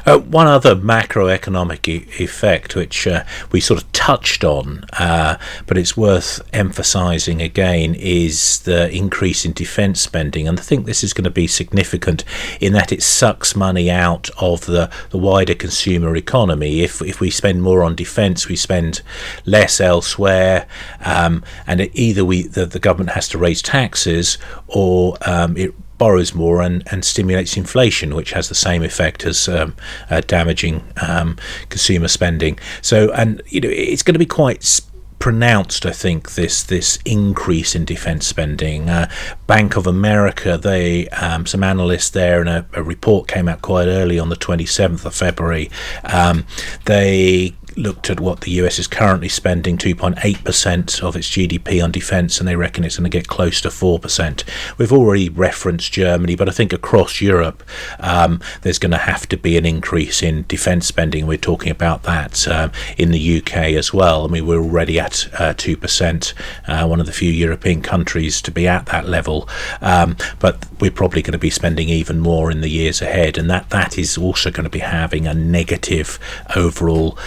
Uh, 0.05 0.19
one 0.19 0.47
other 0.47 0.75
macroeconomic 0.75 1.87
e- 1.87 2.23
effect, 2.23 2.75
which 2.75 3.07
uh, 3.07 3.23
we 3.51 3.59
sort 3.59 3.81
of 3.81 3.91
touched 3.91 4.43
on, 4.43 4.85
uh, 4.93 5.37
but 5.67 5.77
it's 5.77 5.95
worth 5.95 6.41
emphasising 6.53 7.41
again, 7.41 7.95
is 7.95 8.59
the 8.61 8.89
increase 8.91 9.45
in 9.45 9.53
defence 9.53 10.01
spending. 10.01 10.47
And 10.47 10.59
I 10.59 10.61
think 10.61 10.85
this 10.85 11.03
is 11.03 11.13
going 11.13 11.25
to 11.25 11.29
be 11.29 11.47
significant 11.47 12.23
in 12.59 12.73
that 12.73 12.91
it 12.91 13.03
sucks 13.03 13.55
money 13.55 13.89
out 13.89 14.29
of 14.39 14.65
the, 14.65 14.89
the 15.09 15.17
wider 15.17 15.55
consumer 15.55 16.15
economy. 16.15 16.81
If, 16.81 17.01
if 17.01 17.19
we 17.19 17.29
spend 17.29 17.61
more 17.61 17.83
on 17.83 17.95
defence, 17.95 18.47
we 18.47 18.55
spend 18.55 19.01
less 19.45 19.79
elsewhere, 19.79 20.67
um, 21.03 21.43
and 21.67 21.81
it, 21.81 21.91
either 21.93 22.25
we 22.25 22.43
the, 22.43 22.65
the 22.65 22.79
government 22.79 23.11
has 23.11 23.27
to 23.29 23.37
raise 23.37 23.61
taxes 23.61 24.37
or 24.67 25.17
um, 25.25 25.57
it 25.57 25.73
borrows 26.01 26.33
more 26.33 26.63
and, 26.63 26.81
and 26.91 27.05
stimulates 27.05 27.55
inflation, 27.55 28.15
which 28.15 28.31
has 28.31 28.49
the 28.49 28.55
same 28.55 28.81
effect 28.81 29.23
as 29.23 29.47
um, 29.47 29.75
uh, 30.09 30.19
damaging 30.21 30.83
um, 30.99 31.37
consumer 31.69 32.07
spending. 32.07 32.57
So, 32.81 33.11
and 33.11 33.39
you 33.45 33.61
know, 33.61 33.69
it's 33.69 34.01
going 34.01 34.15
to 34.15 34.19
be 34.19 34.25
quite 34.25 34.81
pronounced, 35.19 35.85
I 35.85 35.91
think, 35.91 36.33
this 36.33 36.63
this 36.63 36.97
increase 37.05 37.75
in 37.75 37.85
defence 37.85 38.25
spending. 38.25 38.89
Uh, 38.89 39.11
Bank 39.45 39.75
of 39.77 39.85
America, 39.85 40.57
they 40.57 41.07
um, 41.09 41.45
some 41.45 41.63
analysts 41.63 42.09
there, 42.09 42.39
and 42.39 42.49
a, 42.49 42.65
a, 42.73 42.81
report 42.81 43.27
came 43.27 43.47
out 43.47 43.61
quite 43.61 43.87
early 43.87 44.17
on 44.17 44.29
the 44.29 44.35
27th 44.35 45.05
of 45.05 45.13
February. 45.13 45.69
Um, 46.03 46.47
they 46.85 47.53
looked 47.81 48.09
at 48.09 48.19
what 48.19 48.41
the 48.41 48.51
US 48.51 48.79
is 48.79 48.87
currently 48.87 49.27
spending 49.27 49.77
2.8% 49.77 51.03
of 51.03 51.15
its 51.15 51.29
GDP 51.29 51.83
on 51.83 51.91
defence, 51.91 52.39
and 52.39 52.47
they 52.47 52.55
reckon 52.55 52.83
it's 52.83 52.97
going 52.97 53.09
to 53.09 53.17
get 53.17 53.27
close 53.27 53.59
to 53.61 53.69
4%. 53.69 54.43
We've 54.77 54.93
already 54.93 55.29
referenced 55.29 55.91
Germany, 55.91 56.35
but 56.35 56.47
I 56.47 56.51
think 56.51 56.71
across 56.71 57.21
Europe 57.21 57.63
um, 57.99 58.39
there's 58.61 58.79
going 58.79 58.91
to 58.91 58.97
have 58.97 59.27
to 59.29 59.37
be 59.37 59.57
an 59.57 59.65
increase 59.65 60.21
in 60.21 60.45
defence 60.47 60.85
spending. 60.85 61.25
We're 61.25 61.37
talking 61.37 61.71
about 61.71 62.03
that 62.03 62.47
um, 62.47 62.71
in 62.97 63.11
the 63.11 63.37
UK 63.37 63.55
as 63.73 63.93
well. 63.93 64.25
I 64.25 64.27
mean, 64.27 64.45
we're 64.45 64.61
already 64.61 64.99
at 64.99 65.27
uh, 65.33 65.53
2%, 65.53 66.33
uh, 66.67 66.87
one 66.87 66.99
of 66.99 67.05
the 67.05 67.11
few 67.11 67.31
European 67.31 67.81
countries 67.81 68.41
to 68.43 68.51
be 68.51 68.67
at 68.67 68.85
that 68.87 69.07
level, 69.07 69.49
um, 69.81 70.15
but 70.39 70.65
we're 70.79 70.91
probably 70.91 71.21
going 71.21 71.33
to 71.33 71.37
be 71.37 71.49
spending 71.49 71.89
even 71.89 72.19
more 72.19 72.51
in 72.51 72.61
the 72.61 72.69
years 72.69 73.01
ahead, 73.01 73.37
and 73.37 73.49
that, 73.49 73.69
that 73.71 73.97
is 73.97 74.17
also 74.17 74.51
going 74.51 74.63
to 74.63 74.69
be 74.69 74.79
having 74.79 75.27
a 75.27 75.33
negative 75.33 76.19
overall 76.55 77.17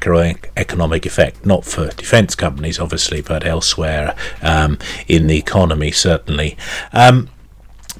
macroeconomic 0.00 1.06
effect, 1.06 1.44
not 1.44 1.64
for 1.64 1.88
defence 1.88 2.34
companies, 2.34 2.78
obviously, 2.78 3.20
but 3.20 3.46
elsewhere 3.46 4.14
um, 4.42 4.78
in 5.06 5.26
the 5.26 5.38
economy, 5.38 5.90
certainly. 5.90 6.56
Um, 6.92 7.28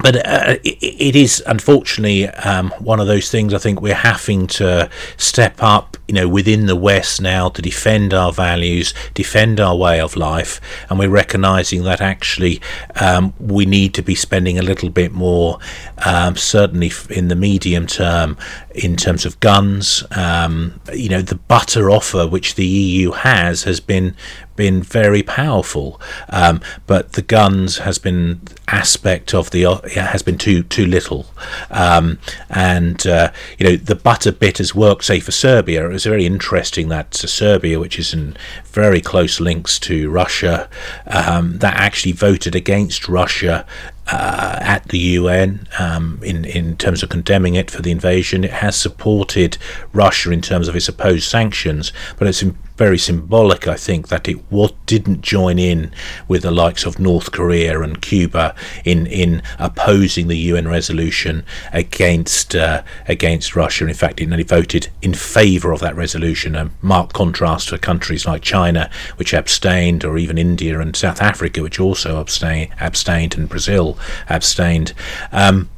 but 0.01 0.15
uh, 0.15 0.55
it, 0.63 0.77
it 0.81 1.15
is 1.15 1.43
unfortunately 1.45 2.27
um, 2.27 2.71
one 2.79 2.99
of 2.99 3.07
those 3.07 3.29
things. 3.29 3.53
I 3.53 3.57
think 3.57 3.81
we're 3.81 3.93
having 3.93 4.47
to 4.47 4.89
step 5.17 5.61
up, 5.61 5.97
you 6.07 6.15
know, 6.15 6.27
within 6.27 6.65
the 6.65 6.75
West 6.75 7.21
now 7.21 7.49
to 7.49 7.61
defend 7.61 8.13
our 8.13 8.31
values, 8.31 8.93
defend 9.13 9.59
our 9.59 9.75
way 9.75 9.99
of 9.99 10.15
life, 10.15 10.59
and 10.89 10.97
we're 10.97 11.09
recognizing 11.09 11.83
that 11.83 12.01
actually 12.01 12.61
um, 12.99 13.33
we 13.39 13.65
need 13.65 13.93
to 13.95 14.01
be 14.01 14.15
spending 14.15 14.57
a 14.57 14.63
little 14.63 14.89
bit 14.89 15.11
more, 15.11 15.59
um, 16.05 16.35
certainly 16.35 16.91
in 17.09 17.27
the 17.27 17.35
medium 17.35 17.85
term, 17.85 18.37
in 18.75 18.95
terms 18.95 19.25
of 19.25 19.39
guns. 19.39 20.03
Um, 20.11 20.79
you 20.93 21.09
know, 21.09 21.21
the 21.21 21.35
butter 21.35 21.89
offer 21.89 22.27
which 22.27 22.55
the 22.55 22.65
EU 22.65 23.11
has 23.11 23.63
has 23.63 23.79
been 23.79 24.15
been 24.55 24.83
very 24.83 25.23
powerful, 25.23 25.99
um, 26.29 26.61
but 26.85 27.13
the 27.13 27.21
guns 27.21 27.79
has 27.79 27.97
been 27.97 28.41
aspect 28.67 29.33
of 29.33 29.49
the 29.51 29.63
has 29.95 30.21
been 30.21 30.37
too 30.37 30.63
too 30.63 30.85
little, 30.85 31.25
um, 31.69 32.19
and 32.49 33.07
uh, 33.07 33.31
you 33.57 33.67
know 33.67 33.75
the 33.75 33.95
butter 33.95 34.31
bit 34.31 34.59
has 34.59 34.75
worked. 34.75 35.03
Say 35.05 35.19
for 35.19 35.31
Serbia, 35.31 35.85
it 35.85 35.93
was 35.93 36.03
very 36.03 36.25
interesting 36.25 36.89
that 36.89 37.13
Serbia, 37.13 37.79
which 37.79 37.97
is 37.97 38.13
in 38.13 38.35
very 38.65 39.01
close 39.01 39.39
links 39.39 39.79
to 39.79 40.09
Russia, 40.09 40.69
um, 41.07 41.57
that 41.59 41.75
actually 41.75 42.11
voted 42.11 42.55
against 42.55 43.07
Russia 43.07 43.65
uh, 44.07 44.57
at 44.61 44.87
the 44.89 44.97
UN 44.97 45.67
um, 45.79 46.19
in 46.23 46.45
in 46.45 46.75
terms 46.77 47.03
of 47.03 47.09
condemning 47.09 47.55
it 47.55 47.71
for 47.71 47.81
the 47.81 47.91
invasion. 47.91 48.43
It 48.43 48.51
has 48.51 48.75
supported 48.75 49.57
Russia 49.93 50.31
in 50.31 50.41
terms 50.41 50.67
of 50.67 50.75
its 50.75 50.87
opposed 50.87 51.29
sanctions, 51.29 51.93
but 52.17 52.27
it's 52.27 52.43
very 52.81 52.97
symbolic, 52.97 53.67
I 53.67 53.75
think, 53.75 54.07
that 54.07 54.27
it 54.27 54.39
what 54.49 54.73
didn't 54.87 55.21
join 55.21 55.59
in 55.59 55.91
with 56.27 56.41
the 56.41 56.49
likes 56.49 56.83
of 56.83 56.97
North 56.97 57.31
Korea 57.31 57.79
and 57.81 58.01
Cuba 58.01 58.55
in 58.83 59.05
in 59.05 59.43
opposing 59.59 60.27
the 60.27 60.37
UN 60.49 60.67
resolution 60.67 61.45
against 61.71 62.55
uh, 62.55 62.81
against 63.07 63.55
Russia. 63.55 63.85
In 63.85 63.93
fact, 63.93 64.19
it 64.19 64.29
nearly 64.29 64.43
voted 64.43 64.87
in 64.99 65.13
favour 65.13 65.71
of 65.71 65.79
that 65.81 65.95
resolution. 65.95 66.55
A 66.55 66.71
marked 66.81 67.13
contrast 67.13 67.69
for 67.69 67.77
countries 67.77 68.25
like 68.25 68.41
China, 68.41 68.89
which 69.17 69.31
abstained, 69.31 70.03
or 70.03 70.17
even 70.17 70.39
India 70.39 70.79
and 70.79 70.95
South 70.95 71.21
Africa, 71.21 71.61
which 71.61 71.79
also 71.79 72.19
abstain, 72.19 72.73
abstained, 72.79 73.37
and 73.37 73.47
Brazil 73.47 73.95
abstained. 74.27 74.93
Um, 75.31 75.69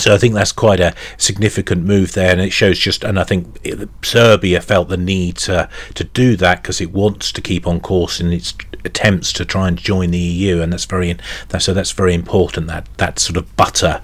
so 0.00 0.14
I 0.14 0.18
think 0.18 0.34
that's 0.34 0.52
quite 0.52 0.80
a 0.80 0.94
significant 1.16 1.84
move 1.84 2.12
there, 2.12 2.32
and 2.32 2.40
it 2.40 2.50
shows 2.50 2.78
just. 2.78 3.04
And 3.04 3.18
I 3.18 3.24
think 3.24 3.58
Serbia 4.02 4.60
felt 4.60 4.88
the 4.88 4.96
need 4.96 5.36
to 5.38 5.68
to 5.94 6.04
do 6.04 6.36
that 6.36 6.62
because 6.62 6.80
it 6.80 6.92
wants 6.92 7.32
to 7.32 7.40
keep 7.40 7.66
on 7.66 7.80
course 7.80 8.20
in 8.20 8.32
its 8.32 8.54
attempts 8.84 9.32
to 9.34 9.44
try 9.44 9.68
and 9.68 9.76
join 9.76 10.10
the 10.10 10.18
EU, 10.18 10.60
and 10.60 10.72
that's 10.72 10.84
very 10.84 11.16
that's 11.48 11.64
so 11.64 11.74
that's 11.74 11.92
very 11.92 12.14
important. 12.14 12.66
That 12.66 12.88
that 12.96 13.18
sort 13.18 13.36
of 13.36 13.56
butter 13.56 14.00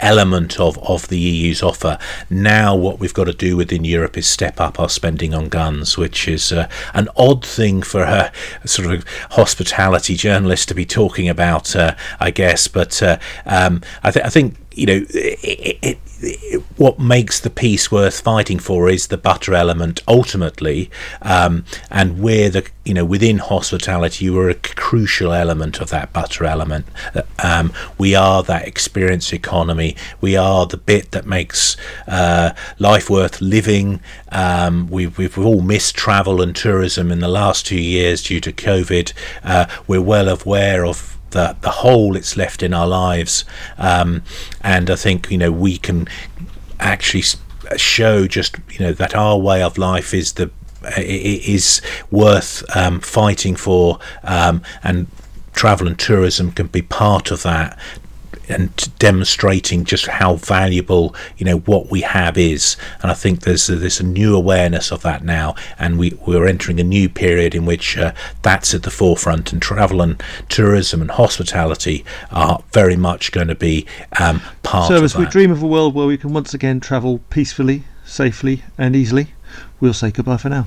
element 0.00 0.60
of, 0.60 0.78
of 0.78 1.08
the 1.08 1.18
EU's 1.18 1.62
offer. 1.62 1.98
Now, 2.28 2.74
what 2.74 2.98
we've 2.98 3.14
got 3.14 3.24
to 3.24 3.32
do 3.32 3.56
within 3.56 3.84
Europe 3.84 4.16
is 4.16 4.26
step 4.26 4.60
up 4.60 4.78
our 4.78 4.88
spending 4.88 5.34
on 5.34 5.48
guns, 5.48 5.96
which 5.96 6.28
is 6.28 6.52
uh, 6.52 6.68
an 6.94 7.08
odd 7.16 7.44
thing 7.44 7.82
for 7.82 8.02
a 8.02 8.32
sort 8.64 8.92
of 8.92 9.04
hospitality 9.30 10.14
journalist 10.14 10.68
to 10.68 10.74
be 10.74 10.84
talking 10.84 11.28
about, 11.28 11.74
uh, 11.74 11.94
I 12.20 12.30
guess. 12.30 12.68
But 12.68 13.02
uh, 13.02 13.18
um, 13.44 13.82
I, 14.02 14.10
th- 14.10 14.24
I 14.24 14.28
think 14.28 14.56
you 14.76 14.86
know, 14.86 15.06
it, 15.08 15.78
it, 15.82 15.98
it, 16.20 16.62
what 16.76 16.98
makes 16.98 17.40
the 17.40 17.50
peace 17.50 17.90
worth 17.90 18.20
fighting 18.20 18.58
for 18.58 18.88
is 18.88 19.06
the 19.06 19.16
butter 19.16 19.54
element 19.54 20.02
ultimately, 20.06 20.90
um, 21.22 21.64
and 21.90 22.20
we're 22.20 22.50
the 22.50 22.68
you 22.84 22.92
know 22.94 23.04
within 23.04 23.38
hospitality, 23.38 24.26
you 24.26 24.38
are 24.38 24.50
a 24.50 24.54
crucial 24.54 25.32
element 25.32 25.80
of 25.80 25.90
that 25.90 26.12
butter 26.12 26.44
element. 26.44 26.86
Um, 27.42 27.72
we 27.96 28.14
are 28.14 28.42
that 28.42 28.68
experience 28.68 29.32
economy. 29.32 29.96
We 30.20 30.36
are 30.36 30.66
the 30.66 30.76
bit 30.76 31.12
that 31.12 31.26
makes 31.26 31.76
uh, 32.06 32.52
life 32.78 33.08
worth 33.08 33.40
living. 33.40 34.00
Um, 34.30 34.88
we've 34.88 35.16
we've 35.16 35.38
all 35.38 35.62
missed 35.62 35.96
travel 35.96 36.42
and 36.42 36.54
tourism 36.54 37.10
in 37.10 37.20
the 37.20 37.28
last 37.28 37.66
two 37.66 37.80
years 37.80 38.22
due 38.22 38.40
to 38.40 38.52
COVID. 38.52 39.12
Uh, 39.42 39.66
we're 39.86 40.02
well 40.02 40.28
aware 40.28 40.84
of 40.84 41.15
the 41.36 41.56
the 41.60 41.70
hole 41.70 42.16
it's 42.16 42.36
left 42.36 42.62
in 42.62 42.72
our 42.72 42.86
lives. 42.86 43.44
Um, 43.78 44.22
and 44.62 44.90
I 44.90 44.96
think 44.96 45.30
you 45.30 45.38
know 45.38 45.52
we 45.52 45.76
can 45.76 46.08
actually 46.80 47.24
show 47.76 48.26
just 48.26 48.56
you 48.70 48.80
know 48.80 48.92
that 48.92 49.14
our 49.14 49.38
way 49.38 49.62
of 49.62 49.78
life 49.78 50.14
is 50.14 50.32
the 50.32 50.50
is 50.98 51.82
worth 52.10 52.64
um, 52.76 53.00
fighting 53.00 53.56
for, 53.56 53.98
um, 54.22 54.62
and 54.82 55.08
travel 55.52 55.86
and 55.86 55.98
tourism 55.98 56.52
can 56.52 56.68
be 56.68 56.82
part 56.82 57.30
of 57.30 57.42
that 57.42 57.78
and 58.48 58.98
demonstrating 58.98 59.84
just 59.84 60.06
how 60.06 60.36
valuable 60.36 61.14
you 61.36 61.44
know 61.44 61.58
what 61.58 61.90
we 61.90 62.02
have 62.02 62.38
is. 62.38 62.76
And 63.02 63.10
I 63.10 63.14
think 63.14 63.40
there's 63.40 63.68
a, 63.68 63.76
there's 63.76 64.00
a 64.00 64.04
new 64.04 64.34
awareness 64.36 64.92
of 64.92 65.02
that 65.02 65.24
now 65.24 65.54
and 65.78 65.98
we 65.98 66.18
we're 66.26 66.46
entering 66.46 66.80
a 66.80 66.84
new 66.84 67.08
period 67.08 67.54
in 67.54 67.66
which 67.66 67.96
uh, 67.96 68.12
that's 68.42 68.74
at 68.74 68.82
the 68.82 68.90
forefront 68.90 69.52
and 69.52 69.60
travel 69.60 70.00
and 70.00 70.22
tourism 70.48 71.00
and 71.00 71.10
hospitality 71.10 72.04
are 72.30 72.62
very 72.72 72.96
much 72.96 73.32
going 73.32 73.48
to 73.48 73.54
be 73.54 73.86
um, 74.18 74.40
part 74.62 74.88
so 74.88 75.02
as 75.02 75.16
we 75.16 75.26
dream 75.26 75.50
of 75.50 75.62
a 75.62 75.66
world 75.66 75.94
where 75.94 76.06
we 76.06 76.16
can 76.16 76.32
once 76.32 76.54
again 76.54 76.80
travel 76.80 77.20
peacefully 77.30 77.84
safely 78.04 78.62
and 78.78 78.94
easily 78.94 79.28
we'll 79.80 79.94
say 79.94 80.10
goodbye 80.10 80.36
for 80.36 80.48
now 80.48 80.66